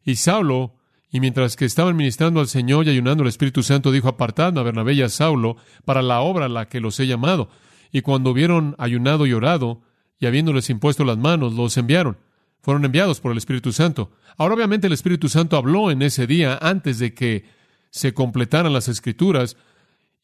y 0.03 0.15
Saulo, 0.15 0.75
y 1.09 1.19
mientras 1.19 1.55
que 1.55 1.65
estaban 1.65 1.95
ministrando 1.95 2.39
al 2.39 2.47
Señor 2.47 2.85
y 2.85 2.89
ayunando 2.89 3.23
al 3.23 3.29
Espíritu 3.29 3.63
Santo, 3.63 3.91
dijo, 3.91 4.09
apartadme 4.09 4.59
a 4.59 4.63
Bernabé 4.63 4.93
y 4.93 5.01
a 5.01 5.09
Saulo 5.09 5.57
para 5.85 6.01
la 6.01 6.21
obra 6.21 6.45
a 6.45 6.49
la 6.49 6.67
que 6.67 6.81
los 6.81 6.99
he 6.99 7.07
llamado. 7.07 7.49
Y 7.91 8.01
cuando 8.01 8.31
hubieron 8.31 8.75
ayunado 8.77 9.25
y 9.25 9.33
orado, 9.33 9.81
y 10.19 10.25
habiéndoles 10.25 10.69
impuesto 10.69 11.05
las 11.05 11.17
manos, 11.17 11.53
los 11.53 11.77
enviaron. 11.77 12.17
Fueron 12.61 12.83
enviados 12.83 13.21
por 13.21 13.31
el 13.31 13.37
Espíritu 13.37 13.71
Santo. 13.71 14.11
Ahora 14.37 14.55
obviamente 14.55 14.87
el 14.87 14.93
Espíritu 14.93 15.29
Santo 15.29 15.55
habló 15.55 15.91
en 15.91 16.01
ese 16.01 16.27
día 16.27 16.57
antes 16.61 16.99
de 16.99 17.13
que 17.13 17.45
se 17.91 18.13
completaran 18.13 18.73
las 18.73 18.87
escrituras 18.87 19.55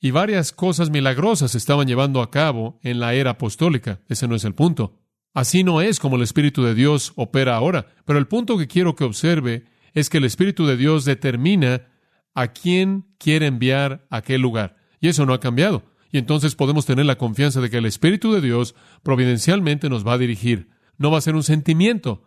y 0.01 0.11
varias 0.11 0.51
cosas 0.51 0.89
milagrosas 0.89 1.51
se 1.51 1.57
estaban 1.59 1.87
llevando 1.87 2.21
a 2.21 2.31
cabo 2.31 2.79
en 2.81 2.99
la 2.99 3.13
era 3.13 3.31
apostólica. 3.31 3.99
Ese 4.09 4.27
no 4.27 4.35
es 4.35 4.43
el 4.43 4.55
punto. 4.55 4.97
Así 5.33 5.63
no 5.63 5.81
es 5.81 5.99
como 5.99 6.17
el 6.17 6.23
Espíritu 6.23 6.63
de 6.63 6.75
Dios 6.75 7.13
opera 7.15 7.55
ahora. 7.55 7.87
Pero 8.05 8.19
el 8.19 8.27
punto 8.27 8.57
que 8.57 8.67
quiero 8.67 8.95
que 8.95 9.05
observe 9.05 9.65
es 9.93 10.09
que 10.09 10.17
el 10.17 10.25
Espíritu 10.25 10.65
de 10.65 10.77
Dios 10.77 11.05
determina 11.05 11.87
a 12.33 12.47
quién 12.47 13.05
quiere 13.17 13.47
enviar 13.47 14.05
a 14.09 14.21
qué 14.21 14.37
lugar. 14.37 14.77
Y 14.99 15.07
eso 15.07 15.25
no 15.25 15.33
ha 15.33 15.39
cambiado. 15.39 15.83
Y 16.11 16.17
entonces 16.17 16.55
podemos 16.55 16.85
tener 16.85 17.05
la 17.05 17.17
confianza 17.17 17.61
de 17.61 17.69
que 17.69 17.77
el 17.77 17.85
Espíritu 17.85 18.33
de 18.33 18.41
Dios 18.41 18.75
providencialmente 19.03 19.89
nos 19.89 20.05
va 20.05 20.13
a 20.13 20.17
dirigir. 20.17 20.69
No 20.97 21.11
va 21.11 21.17
a 21.17 21.21
ser 21.21 21.35
un 21.35 21.43
sentimiento, 21.43 22.23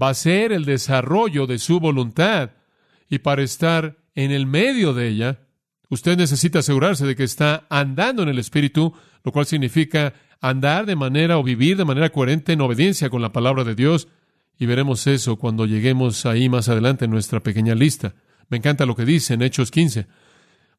va 0.00 0.10
a 0.10 0.14
ser 0.14 0.52
el 0.52 0.64
desarrollo 0.64 1.46
de 1.46 1.58
su 1.58 1.80
voluntad. 1.80 2.52
Y 3.08 3.18
para 3.18 3.42
estar 3.42 3.98
en 4.14 4.30
el 4.30 4.46
medio 4.46 4.94
de 4.94 5.08
ella, 5.08 5.40
usted 5.90 6.16
necesita 6.16 6.60
asegurarse 6.60 7.04
de 7.04 7.16
que 7.16 7.24
está 7.24 7.66
andando 7.68 8.22
en 8.22 8.28
el 8.28 8.38
Espíritu, 8.38 8.94
lo 9.24 9.32
cual 9.32 9.46
significa 9.46 10.14
andar 10.50 10.84
de 10.84 10.94
manera 10.94 11.38
o 11.38 11.42
vivir 11.42 11.78
de 11.78 11.86
manera 11.86 12.10
coherente 12.10 12.52
en 12.52 12.60
obediencia 12.60 13.08
con 13.08 13.22
la 13.22 13.32
palabra 13.32 13.64
de 13.64 13.74
Dios. 13.74 14.08
Y 14.58 14.66
veremos 14.66 15.06
eso 15.06 15.36
cuando 15.36 15.64
lleguemos 15.64 16.26
ahí 16.26 16.50
más 16.50 16.68
adelante 16.68 17.06
en 17.06 17.10
nuestra 17.10 17.40
pequeña 17.40 17.74
lista. 17.74 18.14
Me 18.50 18.58
encanta 18.58 18.84
lo 18.84 18.94
que 18.94 19.06
dice 19.06 19.34
en 19.34 19.42
Hechos 19.42 19.70
15. 19.70 20.06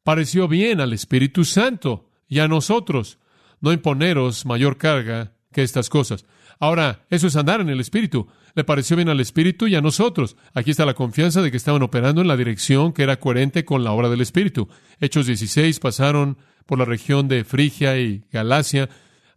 Pareció 0.04 0.48
bien 0.48 0.82
al 0.82 0.94
Espíritu 0.94 1.44
Santo 1.46 2.12
y 2.28 2.40
a 2.40 2.48
nosotros 2.48 3.18
no 3.60 3.74
imponeros 3.74 4.46
mayor 4.46 4.78
carga 4.78 5.34
que 5.52 5.64
estas 5.64 5.90
cosas. 5.90 6.26
Ahora, 6.60 7.06
eso 7.10 7.26
es 7.26 7.36
andar 7.36 7.60
en 7.60 7.70
el 7.70 7.80
Espíritu. 7.80 8.28
Le 8.54 8.64
pareció 8.64 8.96
bien 8.96 9.10
al 9.10 9.20
Espíritu 9.20 9.66
y 9.66 9.76
a 9.76 9.82
nosotros. 9.82 10.38
Aquí 10.54 10.72
está 10.72 10.86
la 10.86 10.94
confianza 10.94 11.42
de 11.42 11.50
que 11.50 11.58
estaban 11.58 11.82
operando 11.82 12.22
en 12.22 12.28
la 12.28 12.38
dirección 12.38 12.94
que 12.94 13.02
era 13.02 13.20
coherente 13.20 13.66
con 13.66 13.84
la 13.84 13.92
obra 13.92 14.10
del 14.10 14.22
Espíritu. 14.22 14.70
Hechos 15.00 15.26
16 15.26 15.80
pasaron 15.80 16.38
por 16.68 16.78
la 16.78 16.86
región 16.86 17.28
de 17.28 17.44
Frigia 17.44 17.98
y 17.98 18.24
Galacia, 18.32 18.90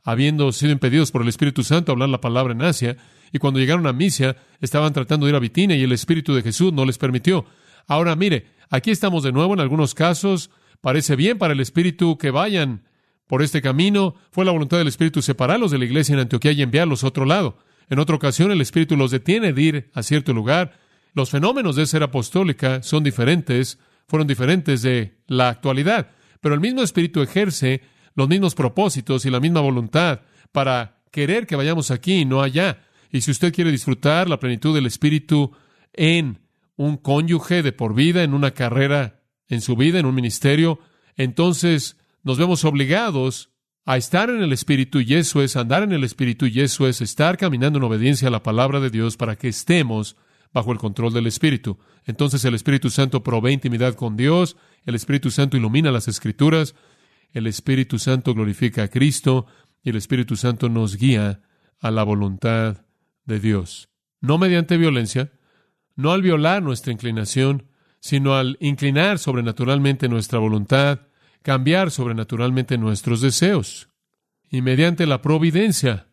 habiendo 0.04 0.50
sido 0.52 0.72
impedidos 0.72 1.10
por 1.10 1.22
el 1.22 1.28
Espíritu 1.28 1.64
Santo 1.64 1.90
a 1.90 1.94
hablar 1.94 2.08
la 2.08 2.20
palabra 2.20 2.52
en 2.52 2.62
Asia, 2.62 2.96
y 3.32 3.38
cuando 3.38 3.60
llegaron 3.60 3.86
a 3.86 3.92
Misia, 3.92 4.36
estaban 4.60 4.92
tratando 4.92 5.26
de 5.26 5.30
ir 5.30 5.36
a 5.36 5.40
Bitinia 5.40 5.76
y 5.76 5.82
el 5.82 5.92
Espíritu 5.92 6.34
de 6.34 6.42
Jesús 6.42 6.72
no 6.72 6.84
les 6.84 6.98
permitió. 6.98 7.44
Ahora 7.86 8.16
mire, 8.16 8.46
aquí 8.70 8.90
estamos 8.90 9.22
de 9.22 9.32
nuevo 9.32 9.54
en 9.54 9.60
algunos 9.60 9.94
casos. 9.94 10.50
Parece 10.80 11.16
bien 11.16 11.38
para 11.38 11.52
el 11.52 11.60
Espíritu 11.60 12.16
que 12.18 12.30
vayan 12.30 12.84
por 13.26 13.42
este 13.42 13.60
camino. 13.60 14.14
Fue 14.30 14.44
la 14.44 14.52
voluntad 14.52 14.78
del 14.78 14.88
Espíritu 14.88 15.22
separarlos 15.22 15.70
de 15.70 15.78
la 15.78 15.84
iglesia 15.84 16.14
en 16.14 16.20
Antioquía 16.20 16.52
y 16.52 16.62
enviarlos 16.62 17.04
a 17.04 17.08
otro 17.08 17.24
lado. 17.24 17.58
En 17.90 17.98
otra 17.98 18.16
ocasión, 18.16 18.50
el 18.50 18.60
Espíritu 18.60 18.96
los 18.96 19.10
detiene 19.10 19.52
de 19.52 19.62
ir 19.62 19.90
a 19.94 20.02
cierto 20.02 20.32
lugar. 20.32 20.78
Los 21.14 21.30
fenómenos 21.30 21.76
de 21.76 21.86
ser 21.86 22.02
apostólica 22.02 22.82
son 22.82 23.02
diferentes, 23.02 23.78
fueron 24.06 24.26
diferentes 24.26 24.82
de 24.82 25.16
la 25.26 25.48
actualidad, 25.48 26.10
pero 26.40 26.54
el 26.54 26.60
mismo 26.60 26.82
Espíritu 26.82 27.22
ejerce 27.22 27.82
los 28.18 28.28
mismos 28.28 28.56
propósitos 28.56 29.24
y 29.24 29.30
la 29.30 29.38
misma 29.38 29.60
voluntad 29.60 30.22
para 30.50 31.02
querer 31.12 31.46
que 31.46 31.54
vayamos 31.54 31.92
aquí 31.92 32.14
y 32.14 32.24
no 32.24 32.42
allá. 32.42 32.82
Y 33.12 33.20
si 33.20 33.30
usted 33.30 33.54
quiere 33.54 33.70
disfrutar 33.70 34.28
la 34.28 34.40
plenitud 34.40 34.74
del 34.74 34.86
Espíritu 34.86 35.52
en 35.92 36.40
un 36.74 36.96
cónyuge 36.96 37.62
de 37.62 37.70
por 37.70 37.94
vida, 37.94 38.24
en 38.24 38.34
una 38.34 38.50
carrera 38.50 39.20
en 39.46 39.60
su 39.60 39.76
vida, 39.76 40.00
en 40.00 40.06
un 40.06 40.16
ministerio, 40.16 40.80
entonces 41.16 41.96
nos 42.24 42.38
vemos 42.38 42.64
obligados 42.64 43.50
a 43.84 43.96
estar 43.96 44.30
en 44.30 44.42
el 44.42 44.52
Espíritu 44.52 44.98
y 44.98 45.14
eso 45.14 45.40
es 45.40 45.54
andar 45.54 45.84
en 45.84 45.92
el 45.92 46.02
Espíritu 46.02 46.46
y 46.46 46.60
eso 46.60 46.88
es 46.88 47.00
estar 47.00 47.38
caminando 47.38 47.78
en 47.78 47.84
obediencia 47.84 48.26
a 48.26 48.32
la 48.32 48.42
palabra 48.42 48.80
de 48.80 48.90
Dios 48.90 49.16
para 49.16 49.36
que 49.36 49.46
estemos 49.46 50.16
bajo 50.52 50.72
el 50.72 50.78
control 50.78 51.12
del 51.12 51.28
Espíritu. 51.28 51.78
Entonces 52.04 52.44
el 52.44 52.56
Espíritu 52.56 52.90
Santo 52.90 53.22
provee 53.22 53.52
intimidad 53.52 53.94
con 53.94 54.16
Dios, 54.16 54.56
el 54.86 54.96
Espíritu 54.96 55.30
Santo 55.30 55.56
ilumina 55.56 55.92
las 55.92 56.08
Escrituras, 56.08 56.74
el 57.32 57.46
Espíritu 57.46 57.98
Santo 57.98 58.34
glorifica 58.34 58.84
a 58.84 58.88
Cristo 58.88 59.46
y 59.82 59.90
el 59.90 59.96
Espíritu 59.96 60.36
Santo 60.36 60.68
nos 60.68 60.96
guía 60.96 61.40
a 61.80 61.90
la 61.90 62.02
voluntad 62.02 62.84
de 63.24 63.40
Dios. 63.40 63.88
No 64.20 64.38
mediante 64.38 64.76
violencia, 64.76 65.32
no 65.94 66.12
al 66.12 66.22
violar 66.22 66.62
nuestra 66.62 66.92
inclinación, 66.92 67.68
sino 68.00 68.34
al 68.34 68.56
inclinar 68.60 69.18
sobrenaturalmente 69.18 70.08
nuestra 70.08 70.38
voluntad, 70.38 71.00
cambiar 71.42 71.90
sobrenaturalmente 71.90 72.78
nuestros 72.78 73.20
deseos. 73.20 73.88
Y 74.50 74.62
mediante 74.62 75.06
la 75.06 75.20
providencia, 75.20 76.08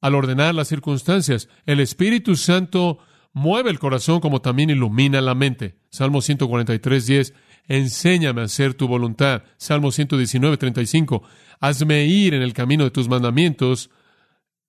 al 0.00 0.14
ordenar 0.14 0.54
las 0.54 0.68
circunstancias, 0.68 1.48
el 1.66 1.80
Espíritu 1.80 2.36
Santo 2.36 2.98
mueve 3.32 3.70
el 3.70 3.78
corazón 3.78 4.20
como 4.20 4.40
también 4.40 4.70
ilumina 4.70 5.20
la 5.20 5.34
mente. 5.34 5.78
Salmo 5.90 6.22
143, 6.22 7.06
10. 7.06 7.34
Enséñame 7.70 8.40
a 8.40 8.46
hacer 8.46 8.74
tu 8.74 8.88
voluntad. 8.88 9.44
Salmo 9.56 9.92
119, 9.92 10.56
35. 10.56 11.22
Hazme 11.60 12.04
ir 12.04 12.34
en 12.34 12.42
el 12.42 12.52
camino 12.52 12.82
de 12.82 12.90
tus 12.90 13.08
mandamientos 13.08 13.90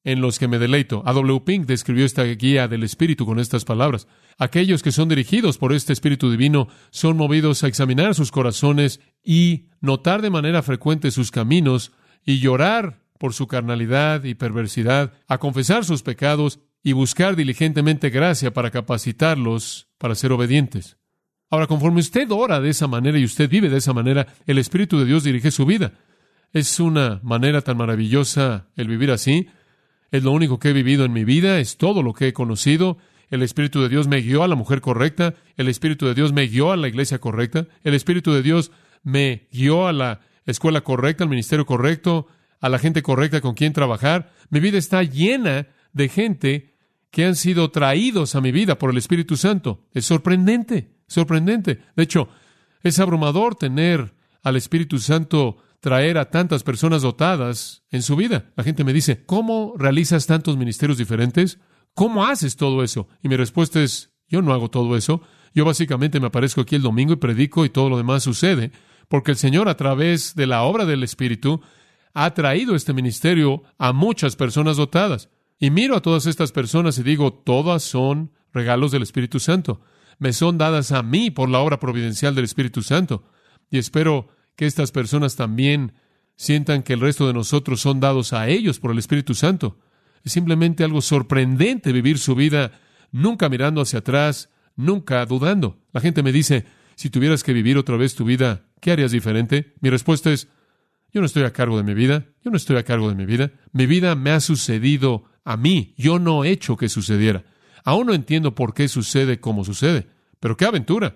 en 0.03 0.22
los 0.22 0.38
que 0.38 0.48
me 0.48 0.60
deleito. 0.60 1.01
A. 1.08 1.12
W. 1.12 1.41
Pink 1.43 1.65
describió 1.65 2.05
esta 2.05 2.24
guía 2.25 2.67
del 2.67 2.84
Espíritu 2.84 3.25
con 3.25 3.39
estas 3.39 3.65
palabras. 3.65 4.08
Aquellos 4.38 4.84
que 4.84 4.91
son 4.91 5.10
dirigidos 5.10 5.58
por 5.58 5.74
este 5.74 5.93
Espíritu 5.93 6.29
Divino 6.29 6.67
son 6.91 7.17
movidos 7.17 7.63
a 7.63 7.67
examinar 7.67 8.13
sus 8.13 8.29
corazones 8.31 9.00
y 9.24 9.65
notar 9.79 10.22
de 10.22 10.29
manera 10.29 10.62
frecuente 10.62 11.10
sus 11.10 11.31
caminos 11.31 11.93
y 12.24 12.38
llorar 12.38 13.01
por 13.17 13.34
su 13.34 13.48
carnalidad 13.48 14.25
y 14.25 14.36
perversidad, 14.36 15.13
a 15.27 15.39
confesar 15.39 15.86
sus 15.86 16.03
pecados 16.03 16.60
y 16.84 16.91
buscar 16.91 17.36
diligentemente 17.36 18.12
gracia 18.12 18.53
para 18.53 18.70
capacitarlos 18.70 19.88
para 19.98 20.13
ser 20.13 20.31
obedientes. 20.34 21.00
Ahora, 21.51 21.67
conforme 21.67 22.00
usted 22.00 22.31
ora 22.31 22.62
de 22.62 22.70
esa 22.70 22.88
manera 22.88 23.20
y 23.20 23.25
usted 23.25 23.50
vive 23.50 23.67
de 23.67 23.77
esa 23.77 23.91
manera, 23.91 24.25
el 24.48 24.58
Espíritu 24.58 24.98
de 24.98 25.05
Dios 25.05 25.25
dirige 25.25 25.51
su 25.51 25.65
vida. 25.65 25.91
Es 26.53 26.79
una 26.79 27.20
manera 27.24 27.62
tan 27.62 27.75
maravillosa 27.75 28.67
el 28.77 28.88
vivir 28.88 29.12
así. 29.12 29.50
Es 30.12 30.24
lo 30.24 30.31
único 30.31 30.60
que 30.60 30.70
he 30.70 30.74
vivido 30.74 31.03
en 31.03 31.12
mi 31.12 31.25
vida, 31.25 31.60
es 31.60 31.75
todo 31.75 32.03
lo 32.03 32.13
que 32.13 32.29
he 32.29 32.34
conocido. 32.34 32.98
El 33.29 33.41
Espíritu 33.41 33.81
de 33.81 33.89
Dios 33.89 34.08
me 34.08 34.22
guió 34.22 34.43
a 34.43 34.48
la 34.48 34.55
mujer 34.55 34.79
correcta, 34.79 35.34
el 35.58 35.67
Espíritu 35.67 36.05
de 36.05 36.13
Dios 36.13 36.31
me 36.31 36.48
guió 36.48 36.72
a 36.72 36.77
la 36.77 36.88
iglesia 36.88 37.20
correcta, 37.20 37.67
el 37.84 37.96
Espíritu 37.96 38.31
de 38.31 38.43
Dios 38.43 38.72
me 39.03 39.50
guió 39.51 39.88
a 39.88 39.93
la 39.93 40.22
escuela 40.46 40.81
correcta, 40.81 41.25
al 41.25 41.29
ministerio 41.29 41.65
correcto, 41.65 42.27
a 42.62 42.70
la 42.70 42.79
gente 42.79 43.03
correcta 43.03 43.41
con 43.41 43.55
quien 43.55 43.74
trabajar. 43.74 44.31
Mi 44.50 44.62
vida 44.62 44.77
está 44.77 45.03
llena 45.03 45.67
de 45.91 46.08
gente 46.08 46.71
que 47.12 47.25
han 47.25 47.36
sido 47.36 47.70
traídos 47.72 48.36
a 48.36 48.41
mi 48.41 48.51
vida 48.51 48.77
por 48.77 48.89
el 48.89 48.98
Espíritu 48.98 49.38
Santo. 49.38 49.86
Es 49.94 50.06
sorprendente, 50.06 50.96
sorprendente. 51.08 51.82
De 51.96 52.03
hecho, 52.03 52.30
es 52.84 53.00
abrumador 53.00 53.56
tener 53.56 54.15
al 54.41 54.56
Espíritu 54.56 54.98
Santo 54.98 55.58
traer 55.82 56.18
a 56.18 56.30
tantas 56.30 56.63
personas 56.63 57.01
dotadas 57.01 57.84
en 57.89 58.01
su 58.01 58.15
vida. 58.15 58.51
La 58.56 58.63
gente 58.63 58.84
me 58.84 58.94
dice, 58.94 59.25
¿cómo 59.25 59.74
realizas 59.77 60.27
tantos 60.27 60.56
ministerios 60.56 60.98
diferentes? 60.98 61.60
¿Cómo 61.94 62.25
haces 62.25 62.56
todo 62.56 62.84
eso? 62.84 63.08
Y 63.22 63.27
mi 63.27 63.36
respuesta 63.36 63.82
es, 63.82 64.13
yo 64.27 64.41
no 64.41 64.53
hago 64.53 64.70
todo 64.70 64.96
eso. 64.96 65.22
Yo 65.53 65.65
básicamente 65.65 66.20
me 66.20 66.27
aparezco 66.27 66.62
aquí 66.62 66.75
el 66.75 66.82
domingo 66.82 67.13
y 67.13 67.18
predico 67.18 67.65
y 67.65 67.70
todo 67.70 67.89
lo 67.89 67.98
demás 67.98 68.24
sucede, 68.24 68.72
porque 69.10 69.32
el 69.32 69.38
Señor 69.38 69.68
a 69.68 69.75
través 69.75 70.36
de 70.36 70.48
la 70.48 70.62
obra 70.63 70.86
del 70.86 71.03
Espíritu 71.03 71.62
ha 72.13 72.34
traído 72.34 72.75
este 72.75 72.94
ministerio 72.94 73.63
a 73.77 73.91
muchas 73.91 74.36
personas 74.38 74.77
dotadas. 74.77 75.30
Y 75.62 75.70
miro 75.70 75.96
a 75.96 76.01
todas 76.01 76.25
estas 76.25 76.51
personas 76.51 76.98
y 76.98 77.03
digo, 77.03 77.32
todas 77.32 77.84
son 77.84 78.32
regalos 78.51 78.91
del 78.91 79.03
Espíritu 79.03 79.39
Santo. 79.39 79.80
Me 80.18 80.34
son 80.34 80.58
dadas 80.58 80.91
a 80.91 81.03
mí 81.03 81.30
por 81.30 81.50
la 81.50 81.60
obra 81.60 81.80
providencial 81.80 82.34
del 82.34 82.46
Espíritu 82.46 82.82
Santo. 82.82 83.24
Y 83.70 83.77
espero 83.77 84.30
que 84.56 84.65
estas 84.65 84.91
personas 84.91 85.36
también 85.36 85.94
sientan 86.36 86.82
que 86.82 86.94
el 86.94 87.00
resto 87.00 87.27
de 87.27 87.34
nosotros 87.34 87.80
son 87.80 88.00
dados 88.00 88.34
a 88.34 88.48
ellos 88.50 88.80
por 88.80 88.89
el 88.89 88.98
Espíritu 88.98 89.36
Santo. 89.36 89.77
Es 90.24 90.32
simplemente 90.32 90.84
algo 90.84 91.00
sorprendente 91.00 91.91
vivir 91.91 92.18
su 92.18 92.34
vida 92.34 92.80
nunca 93.12 93.48
mirando 93.48 93.82
hacia 93.82 94.00
atrás, 94.00 94.50
nunca 94.75 95.24
dudando. 95.27 95.77
La 95.94 96.01
gente 96.01 96.24
me 96.24 96.32
dice, 96.32 96.65
si 96.96 97.12
tuvieras 97.12 97.44
que 97.44 97.53
vivir 97.53 97.77
otra 97.77 97.98
vez 97.98 98.15
tu 98.15 98.25
vida, 98.25 98.65
¿qué 98.80 98.94
harías 98.94 99.12
diferente? 99.12 99.75
Mi 99.80 99.91
respuesta 99.91 100.32
es, 100.32 100.48
yo 101.13 101.20
no 101.20 101.27
estoy 101.27 101.44
a 101.44 101.53
cargo 101.53 101.77
de 101.77 101.84
mi 101.84 101.94
vida, 101.94 102.25
yo 102.44 102.50
no 102.50 102.58
estoy 102.58 102.77
a 102.77 102.84
cargo 102.84 103.10
de 103.10 103.15
mi 103.15 103.27
vida. 103.27 103.51
Mi 103.74 103.86
vida 103.86 104.15
me 104.15 104.32
ha 104.32 104.39
sucedido 104.39 105.30
a 105.43 105.57
mí, 105.57 105.93
yo 105.98 106.19
no 106.19 106.43
he 106.43 106.51
hecho 106.51 106.77
que 106.77 106.89
sucediera. 106.89 107.43
Aún 107.83 108.07
no 108.07 108.13
entiendo 108.13 108.53
por 108.53 108.74
qué 108.74 108.88
sucede 108.88 109.39
como 109.39 109.65
sucede, 109.65 110.07
pero 110.39 110.55
qué 110.55 110.65
aventura. 110.65 111.15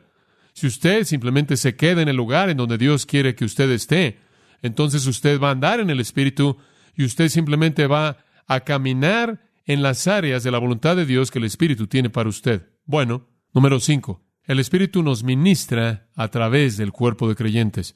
Si 0.53 0.67
usted 0.67 1.03
simplemente 1.03 1.58
se 1.58 1.75
queda 1.75 2.01
en 2.01 2.08
el 2.08 2.15
lugar 2.15 2.50
en 2.50 2.58
donde 2.58 2.77
Dios 2.77 3.05
quiere 3.05 3.36
que 3.36 3.46
usted 3.46 3.70
esté, 3.72 4.20
entonces 4.62 5.05
usted 5.05 5.39
va 5.39 5.50
a 5.50 5.51
andar 5.51 5.79
en 5.79 5.89
el 5.89 6.00
Espíritu 6.00 6.58
y 6.96 7.03
usted 7.03 7.27
simplemente 7.29 7.88
va 7.88 8.17
a 8.48 8.62
caminar 8.62 9.41
en 9.65 9.82
las 9.82 10.08
áreas 10.08 10.44
de 10.44 10.51
la 10.51 10.60
voluntad 10.60 10.96
de 10.96 11.05
Dios 11.05 11.29
que 11.29 11.39
el 11.39 11.46
Espíritu 11.46 11.88
tiene 11.88 12.10
para 12.10 12.29
usted. 12.29 12.70
Bueno, 12.86 13.27
número 13.53 13.79
cinco. 13.79 14.24
El 14.44 14.60
Espíritu 14.60 15.03
nos 15.03 15.24
ministra 15.24 16.08
a 16.15 16.29
través 16.29 16.77
del 16.77 16.91
cuerpo 16.91 17.27
de 17.27 17.36
creyentes. 17.36 17.96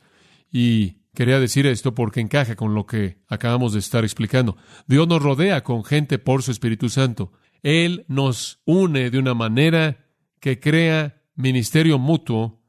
Y 0.52 0.98
quería 1.20 1.42
decir 1.42 1.68
esto 1.68 1.94
porque 1.94 2.22
encaja 2.22 2.56
con 2.56 2.74
lo 2.74 2.86
que 2.86 3.18
acabamos 3.28 3.74
de 3.74 3.80
estar 3.80 4.06
explicando. 4.06 4.56
Dios 4.88 5.06
nos 5.06 5.22
rodea 5.22 5.66
con 5.66 5.84
gente 5.84 6.18
por 6.18 6.44
su 6.44 6.52
Espíritu 6.52 6.88
Santo. 6.88 7.34
Él 7.62 8.06
nos 8.08 8.62
une 8.64 9.10
de 9.10 9.20
una 9.20 9.34
manera 9.34 10.08
que 10.40 10.62
crea 10.62 11.22
ministerio 11.36 12.00
mutuo 12.00 12.64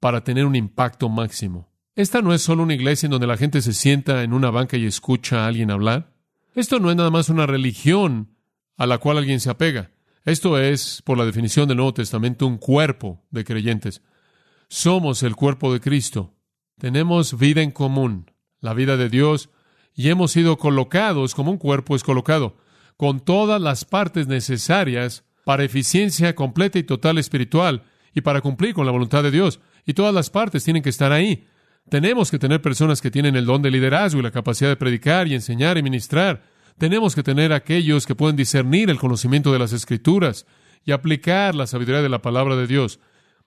para 0.00 0.24
tener 0.24 0.46
un 0.46 0.56
impacto 0.56 1.10
máximo. 1.10 1.74
Esta 1.94 2.22
no 2.22 2.32
es 2.32 2.40
solo 2.40 2.62
una 2.62 2.72
iglesia 2.72 3.06
en 3.06 3.10
donde 3.10 3.26
la 3.26 3.36
gente 3.36 3.60
se 3.60 3.74
sienta 3.74 4.22
en 4.22 4.32
una 4.32 4.50
banca 4.50 4.78
y 4.78 4.86
escucha 4.86 5.44
a 5.44 5.48
alguien 5.48 5.70
hablar. 5.70 6.14
Esto 6.54 6.80
no 6.80 6.88
es 6.88 6.96
nada 6.96 7.10
más 7.10 7.28
una 7.28 7.44
religión 7.44 8.34
a 8.78 8.86
la 8.86 8.96
cual 8.96 9.18
alguien 9.18 9.40
se 9.40 9.50
apega. 9.50 9.90
Esto 10.24 10.58
es, 10.58 11.02
por 11.02 11.18
la 11.18 11.26
definición 11.26 11.68
del 11.68 11.76
Nuevo 11.76 11.92
Testamento, 11.92 12.46
un 12.46 12.56
cuerpo 12.56 13.26
de 13.30 13.44
creyentes. 13.44 14.00
Somos 14.68 15.22
el 15.22 15.36
cuerpo 15.36 15.70
de 15.70 15.80
Cristo. 15.80 16.39
Tenemos 16.80 17.36
vida 17.36 17.60
en 17.60 17.72
común, 17.72 18.30
la 18.62 18.72
vida 18.72 18.96
de 18.96 19.10
Dios, 19.10 19.50
y 19.94 20.08
hemos 20.08 20.32
sido 20.32 20.56
colocados 20.56 21.34
como 21.34 21.50
un 21.50 21.58
cuerpo 21.58 21.94
es 21.94 22.02
colocado, 22.02 22.56
con 22.96 23.20
todas 23.20 23.60
las 23.60 23.84
partes 23.84 24.28
necesarias 24.28 25.26
para 25.44 25.62
eficiencia 25.62 26.34
completa 26.34 26.78
y 26.78 26.82
total 26.82 27.18
espiritual 27.18 27.82
y 28.14 28.22
para 28.22 28.40
cumplir 28.40 28.72
con 28.72 28.86
la 28.86 28.92
voluntad 28.92 29.22
de 29.22 29.30
Dios. 29.30 29.60
Y 29.84 29.92
todas 29.92 30.14
las 30.14 30.30
partes 30.30 30.64
tienen 30.64 30.82
que 30.82 30.88
estar 30.88 31.12
ahí. 31.12 31.46
Tenemos 31.90 32.30
que 32.30 32.38
tener 32.38 32.62
personas 32.62 33.02
que 33.02 33.10
tienen 33.10 33.36
el 33.36 33.44
don 33.44 33.60
de 33.60 33.70
liderazgo 33.70 34.20
y 34.20 34.22
la 34.22 34.30
capacidad 34.30 34.70
de 34.70 34.76
predicar 34.76 35.28
y 35.28 35.34
enseñar 35.34 35.76
y 35.76 35.82
ministrar. 35.82 36.44
Tenemos 36.78 37.14
que 37.14 37.22
tener 37.22 37.52
aquellos 37.52 38.06
que 38.06 38.14
pueden 38.14 38.36
discernir 38.36 38.88
el 38.88 38.98
conocimiento 38.98 39.52
de 39.52 39.58
las 39.58 39.74
Escrituras 39.74 40.46
y 40.86 40.92
aplicar 40.92 41.54
la 41.54 41.66
sabiduría 41.66 42.00
de 42.00 42.08
la 42.08 42.22
palabra 42.22 42.56
de 42.56 42.66
Dios. 42.66 43.00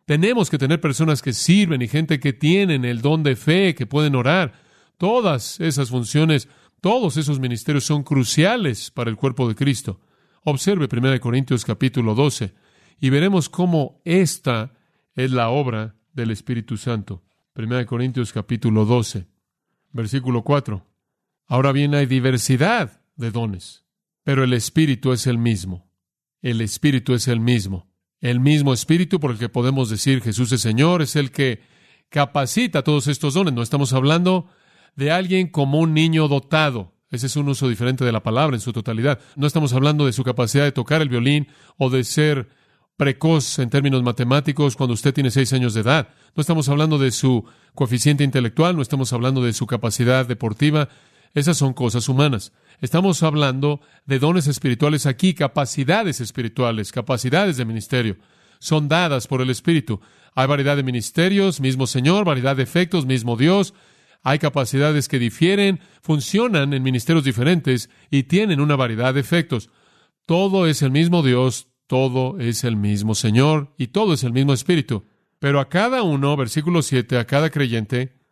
Tenemos 0.05 0.49
que 0.49 0.57
tener 0.57 0.81
personas 0.81 1.21
que 1.21 1.33
sirven 1.33 1.81
y 1.81 1.87
gente 1.87 2.19
que 2.19 2.33
tienen 2.33 2.83
el 2.83 3.01
don 3.01 3.23
de 3.23 3.35
fe, 3.35 3.73
que 3.73 3.85
pueden 3.85 4.15
orar. 4.15 4.53
Todas 4.97 5.59
esas 5.59 5.89
funciones, 5.89 6.49
todos 6.81 7.15
esos 7.17 7.39
ministerios 7.39 7.85
son 7.85 8.03
cruciales 8.03 8.91
para 8.91 9.09
el 9.09 9.15
cuerpo 9.15 9.47
de 9.47 9.55
Cristo. 9.55 10.01
Observe 10.43 10.89
1 10.91 11.19
Corintios 11.21 11.63
capítulo 11.63 12.15
12 12.15 12.53
y 12.99 13.09
veremos 13.09 13.49
cómo 13.49 14.01
esta 14.03 14.73
es 15.15 15.31
la 15.31 15.49
obra 15.49 15.95
del 16.11 16.31
Espíritu 16.31 16.75
Santo. 16.75 17.23
1 17.55 17.85
Corintios 17.85 18.33
capítulo 18.33 18.83
12, 18.83 19.27
versículo 19.91 20.43
4. 20.43 20.85
Ahora 21.47 21.71
bien 21.71 21.95
hay 21.95 22.07
diversidad 22.07 23.01
de 23.15 23.31
dones, 23.31 23.85
pero 24.23 24.43
el 24.43 24.53
Espíritu 24.53 25.13
es 25.13 25.27
el 25.27 25.37
mismo. 25.37 25.89
El 26.41 26.59
Espíritu 26.59 27.13
es 27.13 27.29
el 27.29 27.39
mismo. 27.39 27.92
El 28.23 28.39
mismo 28.39 28.71
Espíritu 28.71 29.19
por 29.19 29.31
el 29.31 29.37
que 29.37 29.49
podemos 29.49 29.89
decir 29.89 30.21
Jesús 30.21 30.49
es 30.53 30.61
Señor 30.61 31.01
es 31.01 31.17
el 31.17 31.29
que 31.29 31.61
capacita 32.07 32.81
todos 32.81 33.07
estos 33.07 33.33
dones. 33.33 33.53
No 33.53 33.61
estamos 33.61 33.91
hablando 33.91 34.47
de 34.95 35.11
alguien 35.11 35.49
como 35.49 35.79
un 35.79 35.93
niño 35.93 36.29
dotado. 36.29 36.93
Ese 37.11 37.25
es 37.25 37.35
un 37.35 37.49
uso 37.49 37.67
diferente 37.67 38.05
de 38.05 38.13
la 38.13 38.23
palabra 38.23 38.55
en 38.55 38.61
su 38.61 38.71
totalidad. 38.71 39.19
No 39.35 39.45
estamos 39.45 39.73
hablando 39.73 40.05
de 40.05 40.13
su 40.13 40.23
capacidad 40.23 40.63
de 40.63 40.71
tocar 40.71 41.01
el 41.01 41.09
violín 41.09 41.49
o 41.77 41.89
de 41.89 42.05
ser 42.05 42.47
precoz 42.95 43.59
en 43.59 43.69
términos 43.69 44.03
matemáticos 44.03 44.77
cuando 44.77 44.93
usted 44.93 45.13
tiene 45.13 45.29
seis 45.29 45.51
años 45.51 45.73
de 45.73 45.81
edad. 45.81 46.07
No 46.33 46.39
estamos 46.39 46.69
hablando 46.69 46.97
de 46.97 47.11
su 47.11 47.43
coeficiente 47.75 48.23
intelectual, 48.23 48.77
no 48.77 48.81
estamos 48.81 49.11
hablando 49.11 49.43
de 49.43 49.51
su 49.51 49.67
capacidad 49.67 50.25
deportiva. 50.25 50.87
Esas 51.33 51.57
son 51.57 51.73
cosas 51.73 52.07
humanas. 52.09 52.53
Estamos 52.79 53.23
hablando 53.23 53.81
de 54.05 54.19
dones 54.19 54.47
espirituales 54.47 55.05
aquí, 55.05 55.33
capacidades 55.33 56.21
espirituales, 56.21 56.91
capacidades 56.91 57.57
de 57.57 57.65
ministerio. 57.65 58.17
Son 58.59 58.87
dadas 58.87 59.27
por 59.27 59.41
el 59.41 59.49
Espíritu. 59.49 59.99
Hay 60.35 60.47
variedad 60.47 60.75
de 60.75 60.83
ministerios, 60.83 61.59
mismo 61.59 61.87
Señor, 61.87 62.25
variedad 62.25 62.55
de 62.55 62.63
efectos, 62.63 63.05
mismo 63.05 63.35
Dios, 63.35 63.73
hay 64.23 64.39
capacidades 64.39 65.09
que 65.09 65.19
difieren, 65.19 65.81
funcionan 66.01 66.73
en 66.73 66.81
ministerios 66.81 67.25
diferentes 67.25 67.89
y 68.09 68.23
tienen 68.23 68.61
una 68.61 68.77
variedad 68.77 69.13
de 69.13 69.19
efectos. 69.19 69.69
Todo 70.25 70.65
es 70.65 70.81
el 70.81 70.91
mismo 70.91 71.23
Dios, 71.23 71.67
todo 71.87 72.39
es 72.39 72.63
el 72.63 72.77
mismo 72.77 73.15
Señor 73.15 73.73
y 73.77 73.87
todo 73.87 74.13
es 74.13 74.23
el 74.23 74.31
mismo 74.31 74.53
Espíritu. 74.53 75.03
Pero 75.39 75.59
a 75.59 75.67
cada 75.67 76.03
uno, 76.03 76.37
versículo 76.37 76.81
7, 76.81 77.17
a 77.17 77.27
cada 77.27 77.49
creyente, 77.49 78.22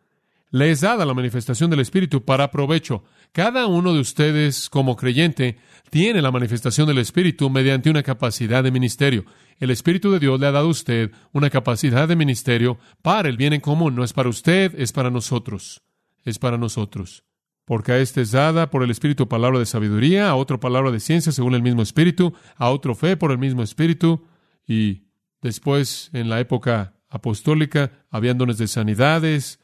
le 0.52 0.70
es 0.70 0.82
dada 0.82 1.06
la 1.06 1.14
manifestación 1.14 1.70
del 1.70 1.80
Espíritu 1.80 2.24
para 2.24 2.50
provecho. 2.50 3.02
Cada 3.32 3.66
uno 3.66 3.94
de 3.94 4.00
ustedes, 4.00 4.68
como 4.68 4.96
creyente, 4.96 5.56
tiene 5.88 6.20
la 6.20 6.30
manifestación 6.30 6.86
del 6.86 6.98
Espíritu 6.98 7.48
mediante 7.48 7.88
una 7.88 8.02
capacidad 8.02 8.62
de 8.62 8.70
ministerio. 8.70 9.24
El 9.58 9.70
Espíritu 9.70 10.12
de 10.12 10.18
Dios 10.18 10.38
le 10.38 10.46
ha 10.46 10.52
dado 10.52 10.66
a 10.66 10.70
usted 10.70 11.10
una 11.32 11.48
capacidad 11.48 12.06
de 12.06 12.16
ministerio 12.16 12.78
para 13.00 13.30
el 13.30 13.38
bien 13.38 13.54
en 13.54 13.62
común. 13.62 13.94
No 13.94 14.04
es 14.04 14.12
para 14.12 14.28
usted, 14.28 14.78
es 14.78 14.92
para 14.92 15.10
nosotros. 15.10 15.80
Es 16.22 16.38
para 16.38 16.58
nosotros. 16.58 17.24
Porque 17.64 17.92
a 17.92 17.98
este 17.98 18.20
es 18.20 18.32
dada 18.32 18.68
por 18.68 18.82
el 18.82 18.90
Espíritu 18.90 19.28
palabra 19.28 19.58
de 19.58 19.64
sabiduría, 19.66 20.28
a 20.28 20.34
otro 20.34 20.60
palabra 20.60 20.90
de 20.90 21.00
ciencia 21.00 21.32
según 21.32 21.54
el 21.54 21.62
mismo 21.62 21.80
Espíritu, 21.80 22.34
a 22.56 22.68
otro 22.68 22.94
fe 22.94 23.16
por 23.16 23.32
el 23.32 23.38
mismo 23.38 23.62
Espíritu. 23.62 24.26
Y 24.66 25.04
después, 25.40 26.10
en 26.12 26.28
la 26.28 26.40
época 26.40 27.00
apostólica, 27.08 28.04
habían 28.10 28.36
dones 28.36 28.58
de 28.58 28.68
sanidades, 28.68 29.61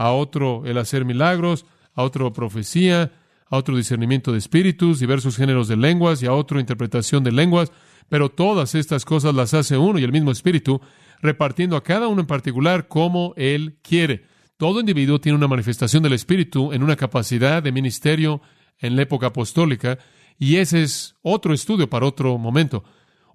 a 0.00 0.12
otro 0.12 0.62
el 0.64 0.78
hacer 0.78 1.04
milagros, 1.04 1.66
a 1.92 2.02
otro 2.04 2.32
profecía, 2.32 3.12
a 3.50 3.56
otro 3.58 3.76
discernimiento 3.76 4.32
de 4.32 4.38
espíritus, 4.38 4.98
diversos 4.98 5.36
géneros 5.36 5.68
de 5.68 5.76
lenguas 5.76 6.22
y 6.22 6.26
a 6.26 6.32
otro 6.32 6.58
interpretación 6.58 7.22
de 7.22 7.32
lenguas, 7.32 7.70
pero 8.08 8.30
todas 8.30 8.74
estas 8.74 9.04
cosas 9.04 9.34
las 9.34 9.52
hace 9.52 9.76
uno 9.76 9.98
y 9.98 10.04
el 10.04 10.10
mismo 10.10 10.30
espíritu, 10.30 10.80
repartiendo 11.20 11.76
a 11.76 11.82
cada 11.82 12.08
uno 12.08 12.22
en 12.22 12.26
particular 12.26 12.88
como 12.88 13.34
él 13.36 13.76
quiere. 13.82 14.24
Todo 14.56 14.80
individuo 14.80 15.20
tiene 15.20 15.36
una 15.36 15.48
manifestación 15.48 16.02
del 16.02 16.14
espíritu 16.14 16.72
en 16.72 16.82
una 16.82 16.96
capacidad 16.96 17.62
de 17.62 17.70
ministerio 17.70 18.40
en 18.78 18.96
la 18.96 19.02
época 19.02 19.26
apostólica 19.26 19.98
y 20.38 20.56
ese 20.56 20.82
es 20.82 21.14
otro 21.20 21.52
estudio 21.52 21.90
para 21.90 22.06
otro 22.06 22.38
momento. 22.38 22.84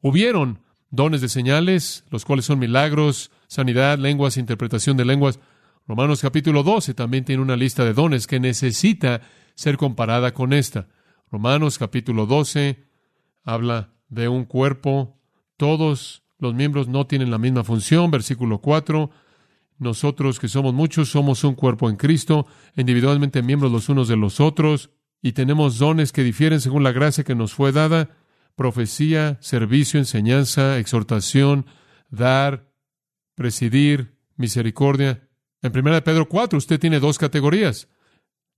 Hubieron 0.01 0.61
dones 0.89 1.21
de 1.21 1.29
señales, 1.29 2.05
los 2.09 2.25
cuales 2.25 2.45
son 2.45 2.57
milagros, 2.57 3.29
sanidad, 3.45 3.99
lenguas, 3.99 4.37
interpretación 4.37 4.97
de 4.97 5.05
lenguas. 5.05 5.39
Romanos 5.87 6.21
capítulo 6.21 6.63
12 6.63 6.95
también 6.95 7.25
tiene 7.25 7.43
una 7.43 7.55
lista 7.55 7.85
de 7.85 7.93
dones 7.93 8.25
que 8.25 8.39
necesita 8.39 9.21
ser 9.53 9.77
comparada 9.77 10.33
con 10.33 10.51
esta. 10.51 10.87
Romanos 11.31 11.77
capítulo 11.77 12.25
12 12.25 12.83
habla 13.43 13.93
de 14.09 14.27
un 14.27 14.45
cuerpo, 14.45 15.19
todos 15.57 16.23
los 16.39 16.55
miembros 16.55 16.87
no 16.87 17.05
tienen 17.05 17.29
la 17.29 17.37
misma 17.37 17.63
función, 17.63 18.09
versículo 18.09 18.61
4, 18.61 19.11
nosotros 19.77 20.39
que 20.39 20.47
somos 20.47 20.73
muchos 20.73 21.09
somos 21.09 21.43
un 21.43 21.53
cuerpo 21.53 21.87
en 21.87 21.97
Cristo, 21.97 22.47
individualmente 22.75 23.43
miembros 23.43 23.71
los 23.71 23.87
unos 23.87 24.07
de 24.07 24.17
los 24.17 24.39
otros, 24.39 24.89
y 25.21 25.33
tenemos 25.33 25.77
dones 25.77 26.11
que 26.11 26.23
difieren 26.23 26.61
según 26.61 26.83
la 26.83 26.93
gracia 26.93 27.23
que 27.23 27.35
nos 27.35 27.53
fue 27.53 27.71
dada, 27.71 28.09
profecía, 28.55 29.37
servicio, 29.39 29.99
enseñanza, 29.99 30.79
exhortación, 30.79 31.67
dar, 32.09 32.71
presidir, 33.35 34.17
misericordia. 34.35 35.24
En 35.65 35.75
1 35.75 36.03
Pedro 36.03 36.29
4 36.29 36.59
usted 36.59 36.79
tiene 36.79 36.99
dos 36.99 37.17
categorías. 37.17 37.87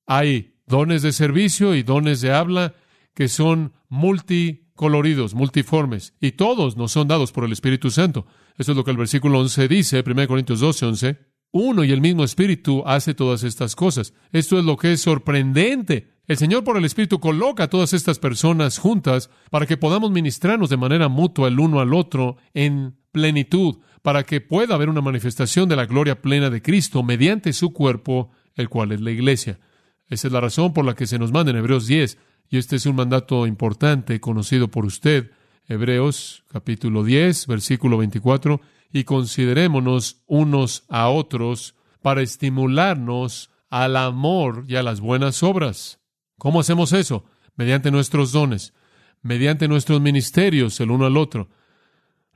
Hay 0.05 0.55
dones 0.65 1.03
de 1.03 1.13
servicio 1.13 1.73
y 1.73 1.83
dones 1.83 2.19
de 2.19 2.33
habla 2.33 2.75
que 3.13 3.29
son 3.29 3.71
multicoloridos, 3.87 5.33
multiformes, 5.33 6.13
y 6.19 6.33
todos 6.33 6.75
nos 6.75 6.91
son 6.91 7.07
dados 7.07 7.31
por 7.31 7.45
el 7.45 7.53
Espíritu 7.53 7.91
Santo. 7.91 8.27
Eso 8.57 8.73
es 8.73 8.77
lo 8.77 8.83
que 8.83 8.91
el 8.91 8.97
versículo 8.97 9.39
11 9.39 9.69
dice, 9.69 10.03
1 10.05 10.27
Corintios 10.27 10.59
12, 10.59 10.85
11. 10.85 11.19
Uno 11.51 11.85
y 11.85 11.93
el 11.93 12.01
mismo 12.01 12.25
Espíritu 12.25 12.83
hace 12.85 13.13
todas 13.13 13.43
estas 13.43 13.77
cosas. 13.77 14.13
Esto 14.33 14.59
es 14.59 14.65
lo 14.65 14.75
que 14.75 14.91
es 14.91 15.01
sorprendente. 15.01 16.17
El 16.27 16.35
Señor 16.35 16.65
por 16.65 16.75
el 16.75 16.83
Espíritu 16.83 17.21
coloca 17.21 17.63
a 17.63 17.69
todas 17.69 17.93
estas 17.93 18.19
personas 18.19 18.79
juntas 18.79 19.29
para 19.49 19.65
que 19.65 19.77
podamos 19.77 20.11
ministrarnos 20.11 20.69
de 20.69 20.75
manera 20.75 21.07
mutua 21.07 21.47
el 21.47 21.57
uno 21.57 21.79
al 21.79 21.93
otro 21.93 22.35
en 22.53 22.97
plenitud, 23.13 23.77
para 24.01 24.23
que 24.23 24.41
pueda 24.41 24.75
haber 24.75 24.89
una 24.89 25.01
manifestación 25.01 25.69
de 25.69 25.75
la 25.75 25.85
gloria 25.85 26.21
plena 26.21 26.49
de 26.49 26.61
Cristo 26.61 27.03
mediante 27.03 27.53
su 27.53 27.73
cuerpo, 27.73 28.31
el 28.55 28.69
cual 28.69 28.91
es 28.91 29.01
la 29.01 29.11
iglesia. 29.11 29.59
Esa 30.07 30.27
es 30.27 30.33
la 30.33 30.41
razón 30.41 30.73
por 30.73 30.85
la 30.85 30.95
que 30.95 31.07
se 31.07 31.19
nos 31.19 31.31
manda 31.31 31.51
en 31.51 31.57
Hebreos 31.57 31.87
10, 31.87 32.17
y 32.49 32.57
este 32.57 32.77
es 32.77 32.85
un 32.85 32.95
mandato 32.95 33.45
importante 33.45 34.19
conocido 34.19 34.69
por 34.69 34.85
usted. 34.85 35.31
Hebreos 35.67 36.43
capítulo 36.49 37.03
10, 37.03 37.47
versículo 37.47 37.97
24, 37.97 38.61
y 38.91 39.03
considerémonos 39.03 40.23
unos 40.27 40.85
a 40.87 41.09
otros 41.09 41.75
para 42.01 42.21
estimularnos 42.21 43.49
al 43.69 43.97
amor 43.97 44.63
y 44.67 44.75
a 44.77 44.83
las 44.83 45.01
buenas 45.01 45.43
obras. 45.43 45.99
¿Cómo 46.37 46.61
hacemos 46.61 46.93
eso? 46.93 47.25
Mediante 47.55 47.91
nuestros 47.91 48.31
dones, 48.31 48.73
mediante 49.21 49.67
nuestros 49.67 49.99
ministerios 49.99 50.79
el 50.79 50.91
uno 50.91 51.05
al 51.05 51.17
otro, 51.17 51.49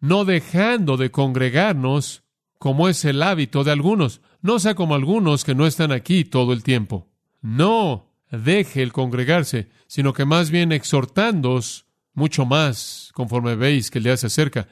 no 0.02 0.26
dejando 0.26 0.98
de 0.98 1.12
congregarnos 1.12 2.24
como 2.58 2.90
es 2.90 3.06
el 3.06 3.24
hábito 3.24 3.64
de 3.64 3.72
algunos, 3.72 4.22
no 4.42 4.60
sea 4.60 4.76
como 4.76 4.96
algunos 4.96 5.46
que 5.46 5.56
no 5.56 5.66
están 5.66 5.92
aquí 5.92 6.26
todo 6.26 6.54
el 6.54 6.64
tiempo. 6.64 7.08
No 7.42 8.12
deje 8.30 8.84
el 8.84 8.92
congregarse, 8.92 9.70
sino 9.88 10.14
que 10.14 10.26
más 10.26 10.52
bien 10.52 10.72
exhortándoos 10.72 11.86
mucho 12.14 12.46
más 12.46 13.12
conforme 13.14 13.56
veis 13.56 13.90
que 13.90 14.00
el 14.00 14.04
día 14.04 14.18
se 14.18 14.28
acerca. 14.28 14.68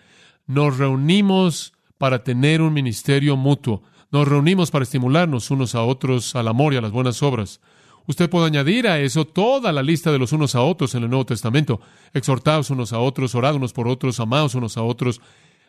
Nos 0.45 0.77
reunimos 0.77 1.73
para 1.97 2.23
tener 2.23 2.61
un 2.61 2.73
ministerio 2.73 3.37
mutuo. 3.37 3.83
Nos 4.11 4.27
reunimos 4.27 4.71
para 4.71 4.83
estimularnos 4.83 5.51
unos 5.51 5.75
a 5.75 5.83
otros 5.83 6.35
al 6.35 6.47
amor 6.47 6.73
y 6.73 6.77
a 6.77 6.81
las 6.81 6.91
buenas 6.91 7.21
obras. 7.21 7.61
Usted 8.09 8.27
puede 8.27 8.47
añadir 8.47 8.87
a 8.87 8.99
eso 8.99 9.23
toda 9.23 9.71
la 9.71 9.83
lista 9.83 10.11
de 10.11 10.17
los 10.17 10.33
unos 10.33 10.55
a 10.55 10.63
otros 10.63 10.95
en 10.95 11.03
el 11.03 11.11
Nuevo 11.11 11.27
Testamento. 11.27 11.79
Exhortaos 12.11 12.71
unos 12.71 12.91
a 12.91 12.97
otros, 12.97 13.35
orad 13.35 13.53
unos 13.53 13.71
por 13.71 13.87
otros, 13.87 14.19
amaos 14.19 14.55
unos 14.55 14.77
a 14.77 14.81
otros, 14.81 15.21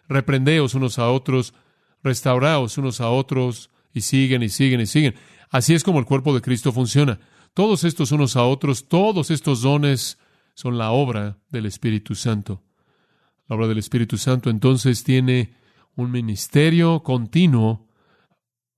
reprendeos 0.08 0.74
unos 0.74 0.98
a 0.98 1.10
otros, 1.10 1.52
restauraos 2.02 2.78
unos 2.78 3.02
a 3.02 3.10
otros, 3.10 3.68
y 3.92 4.00
siguen 4.00 4.42
y 4.42 4.48
siguen 4.48 4.80
y 4.80 4.86
siguen. 4.86 5.16
Así 5.50 5.74
es 5.74 5.84
como 5.84 5.98
el 5.98 6.06
cuerpo 6.06 6.32
de 6.32 6.40
Cristo 6.40 6.72
funciona. 6.72 7.20
Todos 7.52 7.84
estos 7.84 8.10
unos 8.10 8.36
a 8.36 8.44
otros, 8.46 8.88
todos 8.88 9.30
estos 9.30 9.60
dones 9.60 10.16
son 10.54 10.78
la 10.78 10.92
obra 10.92 11.36
del 11.50 11.66
Espíritu 11.66 12.14
Santo. 12.14 12.62
La 13.48 13.56
obra 13.56 13.68
del 13.68 13.76
Espíritu 13.76 14.16
Santo 14.16 14.48
entonces 14.48 15.04
tiene 15.04 15.58
un 15.94 16.10
ministerio 16.10 17.02
continuo 17.02 17.86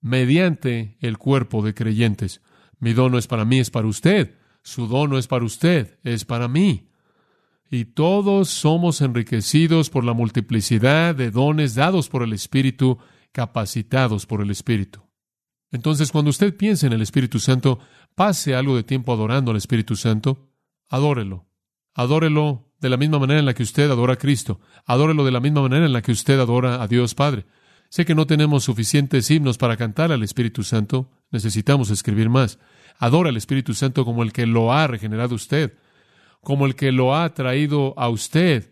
mediante 0.01 0.97
el 0.99 1.17
cuerpo 1.17 1.63
de 1.63 1.75
creyentes. 1.75 2.41
Mi 2.83 2.95
don 2.95 3.13
no 3.13 3.19
es 3.19 3.29
para 3.29 3.45
mí, 3.45 3.61
es 3.61 3.71
para 3.71 3.87
usted. 3.87 4.35
Su 4.65 4.89
don 4.89 5.11
no 5.11 5.17
es 5.17 5.29
para 5.29 5.45
usted, 5.45 6.01
es 6.03 6.25
para 6.25 6.49
mí. 6.49 6.89
Y 7.71 7.85
todos 7.85 8.49
somos 8.49 9.01
enriquecidos 9.01 9.89
por 9.89 10.03
la 10.03 10.15
multiplicidad 10.15 11.15
de 11.15 11.31
dones 11.31 11.77
dados 11.77 12.09
por 12.09 12.25
el 12.25 12.33
Espíritu, 12.33 12.99
capacitados 13.31 14.27
por 14.27 14.43
el 14.43 14.51
Espíritu. 14.51 15.01
Entonces, 15.71 16.11
cuando 16.11 16.31
usted 16.31 16.57
piense 16.57 16.89
en 16.89 16.93
el 16.93 17.03
Espíritu 17.03 17.39
Santo, 17.39 17.79
pase 18.17 18.57
algo 18.57 18.75
de 18.75 18.83
tiempo 18.83 19.13
adorando 19.13 19.53
al 19.53 19.59
Espíritu 19.59 19.95
Santo, 19.95 20.51
adórelo. 20.89 21.47
Adórelo 21.95 22.73
de 22.81 22.91
la 22.91 22.97
misma 22.97 23.21
manera 23.21 23.39
en 23.39 23.47
la 23.47 23.55
que 23.55 23.63
usted 23.63 23.93
adora 23.93 24.15
a 24.15 24.19
Cristo. 24.19 24.59
Adórelo 24.87 25.25
de 25.25 25.31
la 25.31 25.39
misma 25.39 25.63
manera 25.63 25.87
en 25.87 25.93
la 25.93 26.03
que 26.03 26.11
usted 26.11 26.41
adora 26.41 26.83
a 26.83 26.89
Dios 26.89 27.15
Padre. 27.15 27.47
Sé 27.91 28.05
que 28.05 28.17
no 28.17 28.27
tenemos 28.27 28.65
suficientes 28.65 29.31
himnos 29.31 29.57
para 29.57 29.77
cantar 29.77 30.11
al 30.11 30.25
Espíritu 30.25 30.65
Santo. 30.65 31.13
Necesitamos 31.33 31.91
escribir 31.91 32.29
más. 32.29 32.59
Adora 32.99 33.31
al 33.31 33.37
Espíritu 33.37 33.75
Santo 33.75 34.05
como 34.05 34.23
el 34.23 34.33
que 34.33 34.47
lo 34.47 34.73
ha 34.73 34.87
regenerado 34.87 35.35
usted, 35.35 35.75
como 36.41 36.67
el 36.67 36.77
que 36.77 36.93
lo 36.93 37.17
ha 37.17 37.35
traído 37.35 37.95
a 37.99 38.09
usted 38.09 38.71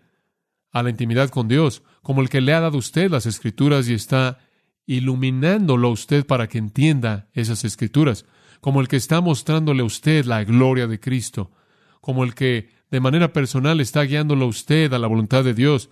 a 0.71 0.83
la 0.83 0.91
intimidad 0.91 1.31
con 1.31 1.49
Dios, 1.49 1.83
como 2.03 2.21
el 2.23 2.29
que 2.29 2.41
le 2.41 2.53
ha 2.55 2.61
dado 2.61 2.77
a 2.77 2.79
usted 2.79 3.11
las 3.11 3.27
escrituras 3.27 3.89
y 3.89 3.95
está 3.95 4.39
iluminándolo 4.87 5.89
a 5.89 5.93
usted 5.93 6.27
para 6.27 6.49
que 6.49 6.59
entienda 6.59 7.29
esas 7.33 7.65
escrituras, 7.65 8.25
como 8.61 8.81
el 8.81 8.89
que 8.89 8.97
está 8.97 9.21
mostrándole 9.21 9.83
a 9.83 9.87
usted 9.87 10.25
la 10.25 10.45
gloria 10.45 10.87
de 10.87 11.01
Cristo, 11.01 11.51
como 12.01 12.25
el 12.25 12.35
que 12.35 12.71
de 12.91 13.01
manera 13.01 13.33
personal 13.33 13.81
está 13.81 14.03
guiándolo 14.03 14.45
a 14.45 14.49
usted 14.49 14.93
a 14.93 14.99
la 14.99 15.07
voluntad 15.07 15.45
de 15.45 15.55
Dios, 15.55 15.91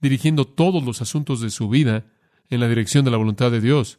dirigiendo 0.00 0.46
todos 0.46 0.82
los 0.82 1.02
asuntos 1.02 1.40
de 1.40 1.50
su 1.50 1.68
vida 1.68 2.06
en 2.48 2.60
la 2.60 2.68
dirección 2.68 3.04
de 3.04 3.10
la 3.10 3.16
voluntad 3.16 3.50
de 3.50 3.60
Dios, 3.60 3.98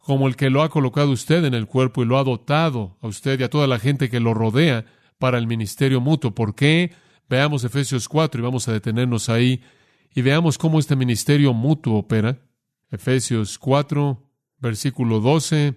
como 0.00 0.26
el 0.26 0.36
que 0.36 0.50
lo 0.50 0.62
ha 0.62 0.70
colocado 0.70 1.10
usted 1.10 1.44
en 1.44 1.54
el 1.54 1.66
cuerpo 1.66 2.02
y 2.02 2.06
lo 2.06 2.18
ha 2.18 2.24
dotado 2.24 2.96
a 3.00 3.06
usted 3.06 3.38
y 3.38 3.42
a 3.42 3.50
toda 3.50 3.66
la 3.66 3.78
gente 3.78 4.08
que 4.08 4.20
lo 4.20 4.34
rodea 4.34 4.86
para 5.18 5.38
el 5.38 5.46
ministerio 5.46 6.00
mutuo. 6.00 6.34
¿Por 6.34 6.54
qué? 6.54 6.92
Veamos 7.28 7.62
Efesios 7.64 8.08
4 8.08 8.40
y 8.40 8.42
vamos 8.42 8.66
a 8.66 8.72
detenernos 8.72 9.28
ahí 9.28 9.62
y 10.14 10.22
veamos 10.22 10.58
cómo 10.58 10.78
este 10.78 10.96
ministerio 10.96 11.52
mutuo 11.52 11.98
opera. 11.98 12.38
Efesios 12.90 13.58
4, 13.58 14.20
versículo 14.58 15.20
12, 15.20 15.74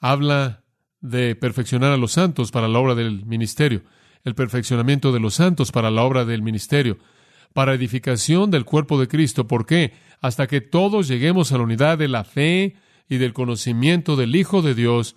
habla 0.00 0.64
de 1.00 1.36
perfeccionar 1.36 1.92
a 1.92 1.98
los 1.98 2.12
santos 2.12 2.50
para 2.50 2.68
la 2.68 2.78
obra 2.78 2.94
del 2.94 3.26
ministerio, 3.26 3.82
el 4.22 4.34
perfeccionamiento 4.34 5.12
de 5.12 5.20
los 5.20 5.34
santos 5.34 5.70
para 5.70 5.90
la 5.90 6.02
obra 6.02 6.24
del 6.24 6.40
ministerio, 6.40 6.98
para 7.52 7.74
edificación 7.74 8.50
del 8.50 8.64
cuerpo 8.64 8.98
de 8.98 9.08
Cristo. 9.08 9.46
¿Por 9.46 9.66
qué? 9.66 9.92
Hasta 10.22 10.46
que 10.46 10.62
todos 10.62 11.08
lleguemos 11.08 11.52
a 11.52 11.58
la 11.58 11.64
unidad 11.64 11.98
de 11.98 12.08
la 12.08 12.24
fe 12.24 12.76
y 13.08 13.18
del 13.18 13.32
conocimiento 13.32 14.16
del 14.16 14.34
Hijo 14.36 14.62
de 14.62 14.74
Dios, 14.74 15.16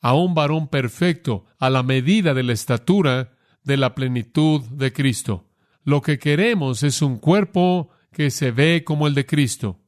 a 0.00 0.14
un 0.14 0.34
varón 0.34 0.68
perfecto, 0.68 1.46
a 1.58 1.70
la 1.70 1.82
medida 1.82 2.34
de 2.34 2.42
la 2.42 2.52
estatura 2.52 3.32
de 3.62 3.76
la 3.76 3.94
plenitud 3.94 4.60
de 4.62 4.92
Cristo. 4.92 5.48
Lo 5.82 6.02
que 6.02 6.18
queremos 6.18 6.82
es 6.82 7.02
un 7.02 7.18
cuerpo 7.18 7.90
que 8.12 8.30
se 8.30 8.50
ve 8.50 8.84
como 8.84 9.06
el 9.06 9.14
de 9.14 9.26
Cristo. 9.26 9.80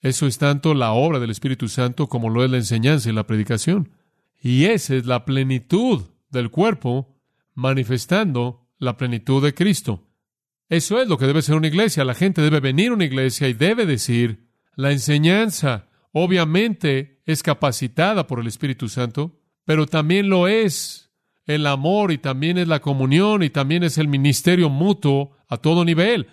Eso 0.00 0.26
es 0.26 0.38
tanto 0.38 0.74
la 0.74 0.92
obra 0.92 1.18
del 1.18 1.30
Espíritu 1.30 1.68
Santo 1.68 2.08
como 2.08 2.30
lo 2.30 2.44
es 2.44 2.50
la 2.50 2.56
enseñanza 2.56 3.10
y 3.10 3.12
la 3.12 3.26
predicación. 3.26 3.92
Y 4.40 4.66
esa 4.66 4.94
es 4.94 5.06
la 5.06 5.24
plenitud 5.24 6.02
del 6.30 6.50
cuerpo 6.50 7.16
manifestando 7.54 8.68
la 8.78 8.96
plenitud 8.96 9.42
de 9.42 9.54
Cristo. 9.54 10.06
Eso 10.68 11.00
es 11.00 11.08
lo 11.08 11.18
que 11.18 11.26
debe 11.26 11.42
ser 11.42 11.56
una 11.56 11.66
iglesia. 11.66 12.04
La 12.04 12.14
gente 12.14 12.42
debe 12.42 12.60
venir 12.60 12.90
a 12.90 12.94
una 12.94 13.04
iglesia 13.04 13.48
y 13.48 13.54
debe 13.54 13.86
decir, 13.86 14.48
la 14.76 14.92
enseñanza 14.92 15.87
obviamente 16.22 17.20
es 17.26 17.42
capacitada 17.42 18.26
por 18.26 18.40
el 18.40 18.46
Espíritu 18.46 18.88
Santo, 18.88 19.40
pero 19.64 19.86
también 19.86 20.28
lo 20.28 20.48
es 20.48 21.10
el 21.46 21.66
amor 21.66 22.12
y 22.12 22.18
también 22.18 22.58
es 22.58 22.68
la 22.68 22.80
comunión 22.80 23.42
y 23.42 23.50
también 23.50 23.82
es 23.82 23.98
el 23.98 24.08
ministerio 24.08 24.68
mutuo 24.68 25.36
a 25.48 25.56
todo 25.56 25.84
nivel. 25.84 26.28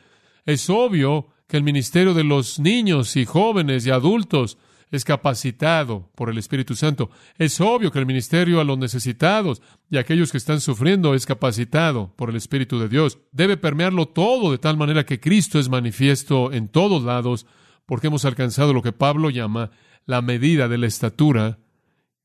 Es 0.46 0.70
obvio 0.70 1.28
que 1.48 1.58
el 1.58 1.64
ministerio 1.64 2.14
de 2.14 2.24
los 2.24 2.60
niños 2.60 3.16
y 3.16 3.26
jóvenes 3.26 3.86
y 3.86 3.92
adultos 3.92 4.58
es 4.92 5.04
capacitado 5.04 6.10
por 6.16 6.30
el 6.30 6.38
Espíritu 6.38 6.76
Santo. 6.76 7.10
Es 7.38 7.60
obvio 7.62 7.92
que 7.92 8.00
el 8.00 8.06
ministerio 8.06 8.60
a 8.60 8.64
los 8.64 8.78
necesitados 8.78 9.62
y 9.90 9.98
a 9.98 10.02
aquellos 10.02 10.32
que 10.32 10.38
están 10.38 10.62
sufriendo 10.62 11.14
es 11.14 11.26
capacitado 11.26 12.14
por 12.16 12.30
el 12.30 12.36
Espíritu 12.36 12.80
de 12.80 12.90
Dios. 12.90 13.20
Debe 13.32 13.58
permearlo 13.58 14.08
todo 14.08 14.52
de 14.52 14.58
tal 14.58 14.78
manera 14.78 15.06
que 15.06 15.20
Cristo 15.20 15.60
es 15.60 15.70
manifiesto 15.70 16.52
en 16.52 16.68
todos 16.68 17.04
lados, 17.04 17.46
porque 17.86 18.08
hemos 18.08 18.26
alcanzado 18.26 18.74
lo 18.74 18.82
que 18.82 18.92
Pablo 18.92 19.30
llama 19.30 19.72
la 20.06 20.22
medida 20.22 20.68
de 20.68 20.78
la 20.78 20.88
estatura 20.88 21.60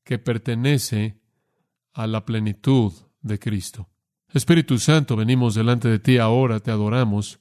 que 0.03 0.19
pertenece 0.19 1.19
a 1.93 2.07
la 2.07 2.25
plenitud 2.25 2.93
de 3.21 3.39
Cristo. 3.39 3.89
Espíritu 4.33 4.79
Santo, 4.79 5.15
venimos 5.15 5.55
delante 5.55 5.89
de 5.89 5.99
ti 5.99 6.17
ahora, 6.17 6.59
te 6.59 6.71
adoramos 6.71 7.39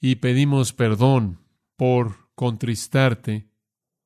y 0.00 0.16
pedimos 0.16 0.72
perdón 0.72 1.38
por 1.76 2.30
contristarte, 2.34 3.48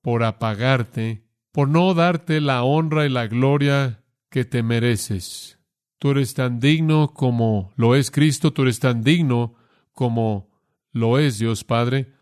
por 0.00 0.24
apagarte, 0.24 1.24
por 1.52 1.68
no 1.68 1.94
darte 1.94 2.40
la 2.40 2.64
honra 2.64 3.06
y 3.06 3.10
la 3.10 3.26
gloria 3.26 4.02
que 4.30 4.44
te 4.44 4.62
mereces. 4.62 5.58
Tú 5.98 6.10
eres 6.10 6.34
tan 6.34 6.58
digno 6.58 7.14
como 7.14 7.72
lo 7.76 7.94
es 7.94 8.10
Cristo, 8.10 8.52
tú 8.52 8.62
eres 8.62 8.80
tan 8.80 9.02
digno 9.02 9.54
como 9.92 10.50
lo 10.90 11.18
es 11.18 11.38
Dios 11.38 11.64
Padre. 11.64 12.13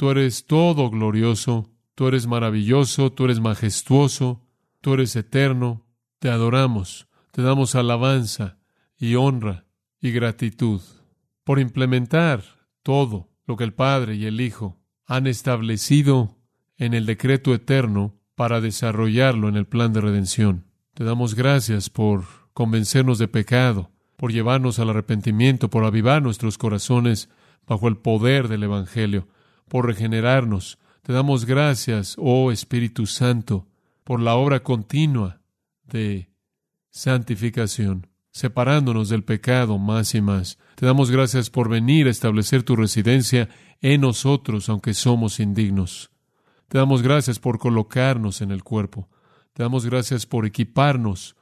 Tú 0.00 0.10
eres 0.10 0.46
todo 0.46 0.88
glorioso, 0.88 1.68
tú 1.94 2.08
eres 2.08 2.26
maravilloso, 2.26 3.12
tú 3.12 3.26
eres 3.26 3.38
majestuoso, 3.38 4.40
tú 4.80 4.94
eres 4.94 5.14
eterno. 5.14 5.84
Te 6.20 6.30
adoramos, 6.30 7.06
te 7.32 7.42
damos 7.42 7.74
alabanza 7.74 8.56
y 8.96 9.16
honra 9.16 9.66
y 10.00 10.10
gratitud 10.10 10.80
por 11.44 11.58
implementar 11.58 12.42
todo 12.82 13.28
lo 13.44 13.58
que 13.58 13.64
el 13.64 13.74
Padre 13.74 14.14
y 14.14 14.24
el 14.24 14.40
Hijo 14.40 14.78
han 15.04 15.26
establecido 15.26 16.38
en 16.78 16.94
el 16.94 17.04
decreto 17.04 17.52
eterno 17.52 18.16
para 18.34 18.62
desarrollarlo 18.62 19.50
en 19.50 19.56
el 19.58 19.66
plan 19.66 19.92
de 19.92 20.00
redención. 20.00 20.64
Te 20.94 21.04
damos 21.04 21.34
gracias 21.34 21.90
por 21.90 22.24
convencernos 22.54 23.18
de 23.18 23.28
pecado, 23.28 23.90
por 24.16 24.32
llevarnos 24.32 24.78
al 24.78 24.88
arrepentimiento, 24.88 25.68
por 25.68 25.84
avivar 25.84 26.22
nuestros 26.22 26.56
corazones 26.56 27.28
bajo 27.66 27.86
el 27.86 27.98
poder 27.98 28.48
del 28.48 28.62
Evangelio, 28.62 29.28
por 29.70 29.86
regenerarnos. 29.86 30.78
Te 31.02 31.12
damos 31.14 31.46
gracias, 31.46 32.16
oh 32.18 32.50
Espíritu 32.50 33.06
Santo, 33.06 33.68
por 34.04 34.20
la 34.20 34.34
obra 34.34 34.62
continua 34.62 35.40
de 35.84 36.28
santificación 36.90 38.08
separándonos 38.32 39.08
del 39.08 39.24
pecado 39.24 39.78
más 39.78 40.14
y 40.14 40.20
más. 40.20 40.58
Te 40.74 40.86
damos 40.86 41.10
gracias 41.10 41.50
por 41.50 41.68
venir 41.68 42.06
a 42.06 42.10
establecer 42.10 42.62
tu 42.62 42.76
residencia 42.76 43.48
en 43.80 44.02
nosotros, 44.02 44.68
aunque 44.68 44.92
somos 44.94 45.40
indignos. 45.40 46.10
Te 46.68 46.78
damos 46.78 47.02
gracias 47.02 47.38
por 47.38 47.58
colocarnos 47.58 48.40
en 48.40 48.50
el 48.50 48.62
cuerpo. 48.62 49.08
Te 49.52 49.62
damos 49.62 49.86
gracias 49.86 50.26
por 50.26 50.46
equiparnos 50.46 51.36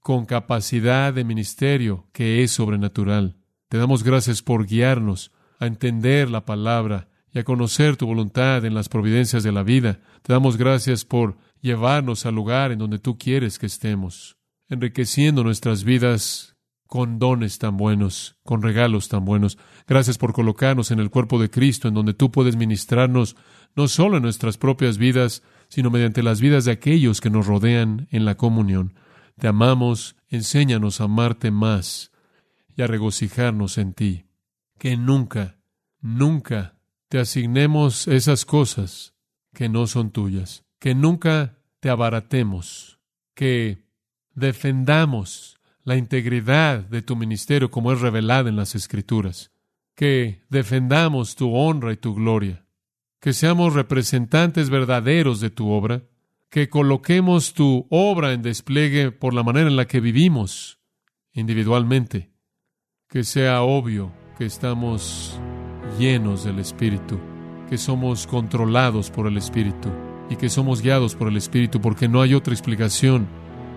con 0.00 0.26
capacidad 0.26 1.12
de 1.12 1.24
ministerio 1.24 2.06
que 2.12 2.42
es 2.42 2.52
sobrenatural. 2.52 3.36
Te 3.68 3.78
damos 3.78 4.02
gracias 4.02 4.42
por 4.42 4.66
guiarnos 4.66 5.32
a 5.58 5.66
entender 5.66 6.30
la 6.30 6.44
palabra 6.44 7.08
y 7.32 7.38
a 7.38 7.44
conocer 7.44 7.96
tu 7.96 8.06
voluntad 8.06 8.64
en 8.64 8.74
las 8.74 8.88
providencias 8.88 9.42
de 9.42 9.52
la 9.52 9.62
vida. 9.62 10.00
Te 10.22 10.32
damos 10.32 10.56
gracias 10.56 11.04
por 11.04 11.36
llevarnos 11.60 12.26
al 12.26 12.34
lugar 12.34 12.72
en 12.72 12.78
donde 12.78 12.98
tú 12.98 13.18
quieres 13.18 13.58
que 13.58 13.66
estemos 13.66 14.38
enriqueciendo 14.68 15.44
nuestras 15.44 15.84
vidas 15.84 16.56
con 16.86 17.18
dones 17.18 17.58
tan 17.58 17.76
buenos, 17.76 18.36
con 18.44 18.62
regalos 18.62 19.08
tan 19.08 19.24
buenos. 19.24 19.58
Gracias 19.86 20.16
por 20.16 20.32
colocarnos 20.32 20.90
en 20.90 21.00
el 21.00 21.10
cuerpo 21.10 21.38
de 21.40 21.50
Cristo, 21.50 21.88
en 21.88 21.94
donde 21.94 22.14
tú 22.14 22.30
puedes 22.30 22.56
ministrarnos 22.56 23.36
no 23.76 23.88
solo 23.88 24.16
en 24.16 24.22
nuestras 24.22 24.56
propias 24.56 24.96
vidas, 24.96 25.42
sino 25.68 25.90
mediante 25.90 26.22
las 26.22 26.40
vidas 26.40 26.64
de 26.64 26.72
aquellos 26.72 27.20
que 27.20 27.30
nos 27.30 27.46
rodean 27.46 28.08
en 28.10 28.24
la 28.24 28.36
comunión. 28.36 28.94
Te 29.38 29.48
amamos, 29.48 30.16
enséñanos 30.28 31.00
a 31.00 31.04
amarte 31.04 31.50
más 31.50 32.10
y 32.74 32.82
a 32.82 32.86
regocijarnos 32.86 33.76
en 33.76 33.92
ti. 33.92 34.24
Que 34.78 34.96
nunca, 34.96 35.58
nunca 36.00 36.77
te 37.08 37.18
asignemos 37.18 38.08
esas 38.08 38.44
cosas 38.44 39.14
que 39.54 39.68
no 39.68 39.86
son 39.86 40.10
tuyas. 40.10 40.64
Que 40.78 40.94
nunca 40.94 41.58
te 41.80 41.90
abaratemos. 41.90 43.00
Que 43.34 43.88
defendamos 44.34 45.58
la 45.88 45.96
integridad 45.96 46.80
de 46.80 47.00
tu 47.00 47.16
ministerio 47.16 47.70
como 47.70 47.92
es 47.92 48.00
revelada 48.02 48.50
en 48.50 48.56
las 48.56 48.74
Escrituras, 48.74 49.52
que 49.94 50.42
defendamos 50.50 51.34
tu 51.34 51.54
honra 51.54 51.94
y 51.94 51.96
tu 51.96 52.14
gloria, 52.14 52.66
que 53.20 53.32
seamos 53.32 53.72
representantes 53.72 54.68
verdaderos 54.68 55.40
de 55.40 55.48
tu 55.48 55.70
obra, 55.70 56.02
que 56.50 56.68
coloquemos 56.68 57.54
tu 57.54 57.86
obra 57.88 58.34
en 58.34 58.42
despliegue 58.42 59.12
por 59.12 59.32
la 59.32 59.42
manera 59.42 59.70
en 59.70 59.76
la 59.76 59.86
que 59.86 60.00
vivimos 60.00 60.78
individualmente, 61.32 62.32
que 63.08 63.24
sea 63.24 63.62
obvio 63.62 64.12
que 64.36 64.44
estamos 64.44 65.40
llenos 65.98 66.44
del 66.44 66.58
Espíritu, 66.58 67.18
que 67.68 67.76
somos 67.76 68.26
controlados 68.26 69.10
por 69.10 69.26
el 69.26 69.36
Espíritu 69.36 69.88
y 70.30 70.36
que 70.36 70.48
somos 70.48 70.80
guiados 70.80 71.14
por 71.14 71.28
el 71.28 71.36
Espíritu 71.36 71.80
porque 71.80 72.08
no 72.08 72.22
hay 72.22 72.34
otra 72.34 72.54
explicación 72.54 73.26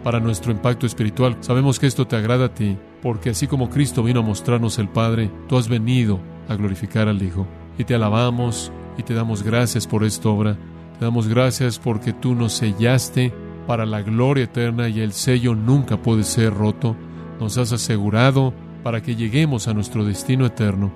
para 0.03 0.19
nuestro 0.19 0.51
impacto 0.51 0.85
espiritual. 0.85 1.37
Sabemos 1.41 1.79
que 1.79 1.87
esto 1.87 2.07
te 2.07 2.15
agrada 2.15 2.45
a 2.45 2.53
ti 2.53 2.77
porque 3.01 3.31
así 3.31 3.47
como 3.47 3.69
Cristo 3.69 4.03
vino 4.03 4.19
a 4.19 4.23
mostrarnos 4.23 4.79
el 4.79 4.89
Padre, 4.89 5.29
tú 5.47 5.57
has 5.57 5.67
venido 5.67 6.19
a 6.47 6.55
glorificar 6.55 7.07
al 7.07 7.21
Hijo 7.21 7.47
y 7.77 7.83
te 7.83 7.95
alabamos 7.95 8.71
y 8.97 9.03
te 9.03 9.13
damos 9.13 9.43
gracias 9.43 9.87
por 9.87 10.03
esta 10.03 10.29
obra. 10.29 10.57
Te 10.99 11.05
damos 11.05 11.27
gracias 11.27 11.79
porque 11.79 12.13
tú 12.13 12.35
nos 12.35 12.53
sellaste 12.53 13.33
para 13.65 13.85
la 13.85 14.01
gloria 14.01 14.43
eterna 14.43 14.89
y 14.89 14.99
el 14.99 15.13
sello 15.13 15.55
nunca 15.55 15.97
puede 15.97 16.23
ser 16.23 16.53
roto. 16.53 16.95
Nos 17.39 17.57
has 17.57 17.71
asegurado 17.71 18.53
para 18.83 19.01
que 19.01 19.15
lleguemos 19.15 19.67
a 19.67 19.73
nuestro 19.73 20.03
destino 20.03 20.45
eterno 20.45 20.91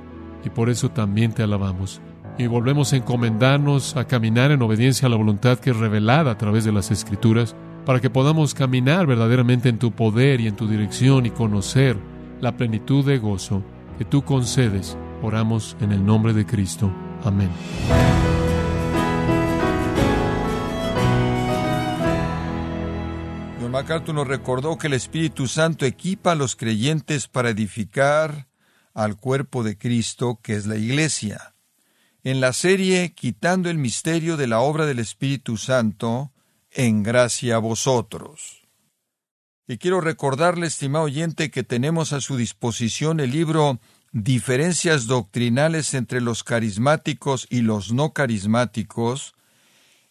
y 0.45 0.49
por 0.49 0.69
eso 0.69 0.89
también 0.89 1.33
te 1.33 1.43
alabamos. 1.43 2.01
Y 2.37 2.47
volvemos 2.47 2.93
a 2.93 2.97
encomendarnos 2.97 3.95
a 3.95 4.05
caminar 4.05 4.51
en 4.51 4.61
obediencia 4.61 5.07
a 5.07 5.09
la 5.09 5.15
voluntad 5.15 5.59
que 5.59 5.71
es 5.71 5.77
revelada 5.77 6.31
a 6.31 6.37
través 6.37 6.65
de 6.65 6.71
las 6.71 6.91
Escrituras, 6.91 7.55
para 7.85 7.99
que 7.99 8.09
podamos 8.09 8.53
caminar 8.53 9.05
verdaderamente 9.05 9.69
en 9.69 9.79
tu 9.79 9.91
poder 9.91 10.41
y 10.41 10.47
en 10.47 10.55
tu 10.55 10.67
dirección 10.67 11.25
y 11.25 11.29
conocer 11.29 11.97
la 12.41 12.57
plenitud 12.57 13.05
de 13.05 13.19
gozo 13.19 13.63
que 13.97 14.05
tú 14.05 14.23
concedes. 14.23 14.97
Oramos 15.21 15.77
en 15.81 15.91
el 15.91 16.05
nombre 16.05 16.33
de 16.33 16.45
Cristo. 16.45 16.91
Amén. 17.23 17.49
MacArthur 23.75 24.15
nos 24.15 24.25
recordó 24.25 24.77
que 24.77 24.87
el 24.87 24.93
Espíritu 24.93 25.47
Santo 25.47 25.85
equipa 25.85 26.31
a 26.31 26.35
los 26.35 26.55
creyentes 26.55 27.27
para 27.27 27.49
edificar 27.49 28.47
al 28.95 29.17
cuerpo 29.17 29.61
de 29.61 29.77
Cristo, 29.77 30.39
que 30.41 30.55
es 30.55 30.65
la 30.65 30.77
Iglesia. 30.77 31.53
En 32.23 32.41
la 32.41 32.53
serie 32.53 33.13
Quitando 33.13 33.69
el 33.69 33.77
misterio 33.77 34.37
de 34.37 34.47
la 34.47 34.61
obra 34.61 34.87
del 34.87 34.97
Espíritu 34.97 35.57
Santo, 35.57 36.31
en 36.71 37.03
gracia 37.03 37.57
a 37.57 37.59
vosotros. 37.59 38.63
Y 39.67 39.77
quiero 39.77 40.01
recordarle, 40.01 40.65
estimado 40.65 41.05
oyente, 41.05 41.51
que 41.51 41.63
tenemos 41.63 42.13
a 42.13 42.21
su 42.21 42.37
disposición 42.37 43.19
el 43.19 43.29
libro 43.29 43.79
Diferencias 44.11 45.07
doctrinales 45.07 45.93
entre 45.93 46.21
los 46.21 46.43
carismáticos 46.43 47.47
y 47.49 47.61
los 47.61 47.91
no 47.91 48.13
carismáticos, 48.13 49.35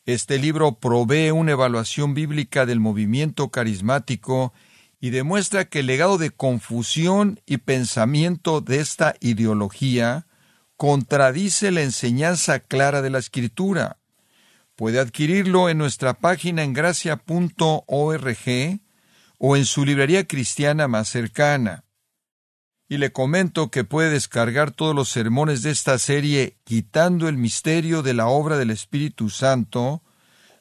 este 0.07 0.39
libro 0.39 0.79
provee 0.79 1.31
una 1.31 1.53
evaluación 1.53 2.13
bíblica 2.13 2.67
del 2.67 2.79
movimiento 2.79 3.49
carismático 3.49 4.53
y 5.05 5.11
demuestra 5.11 5.67
que 5.67 5.81
el 5.81 5.87
legado 5.87 6.17
de 6.17 6.31
confusión 6.31 7.39
y 7.45 7.59
pensamiento 7.59 8.63
de 8.63 8.81
esta 8.81 9.17
ideología 9.21 10.27
contradice 10.79 11.71
la 11.73 11.83
enseñanza 11.83 12.61
clara 12.61 13.03
de 13.03 13.11
la 13.11 13.19
Escritura. 13.19 13.99
Puede 14.77 14.99
adquirirlo 15.01 15.69
en 15.69 15.77
nuestra 15.77 16.15
página 16.15 16.63
en 16.63 16.73
gracia.org 16.73 17.21
o 19.37 19.57
en 19.59 19.67
su 19.67 19.85
librería 19.85 20.27
cristiana 20.27 20.89
más 20.89 21.11
cercana. 21.11 21.85
Y 22.89 22.97
le 22.97 23.13
comento 23.13 23.71
que 23.71 23.85
puede 23.85 24.09
descargar 24.09 24.71
todos 24.71 24.95
los 24.95 25.11
sermones 25.11 25.63
de 25.63 25.71
esta 25.71 25.99
serie 25.99 26.57
quitando 26.65 27.29
el 27.29 27.37
misterio 27.37 28.03
de 28.03 28.15
la 28.15 28.29
obra 28.29 28.57
del 28.57 28.71
Espíritu 28.71 29.29
Santo, 29.29 30.03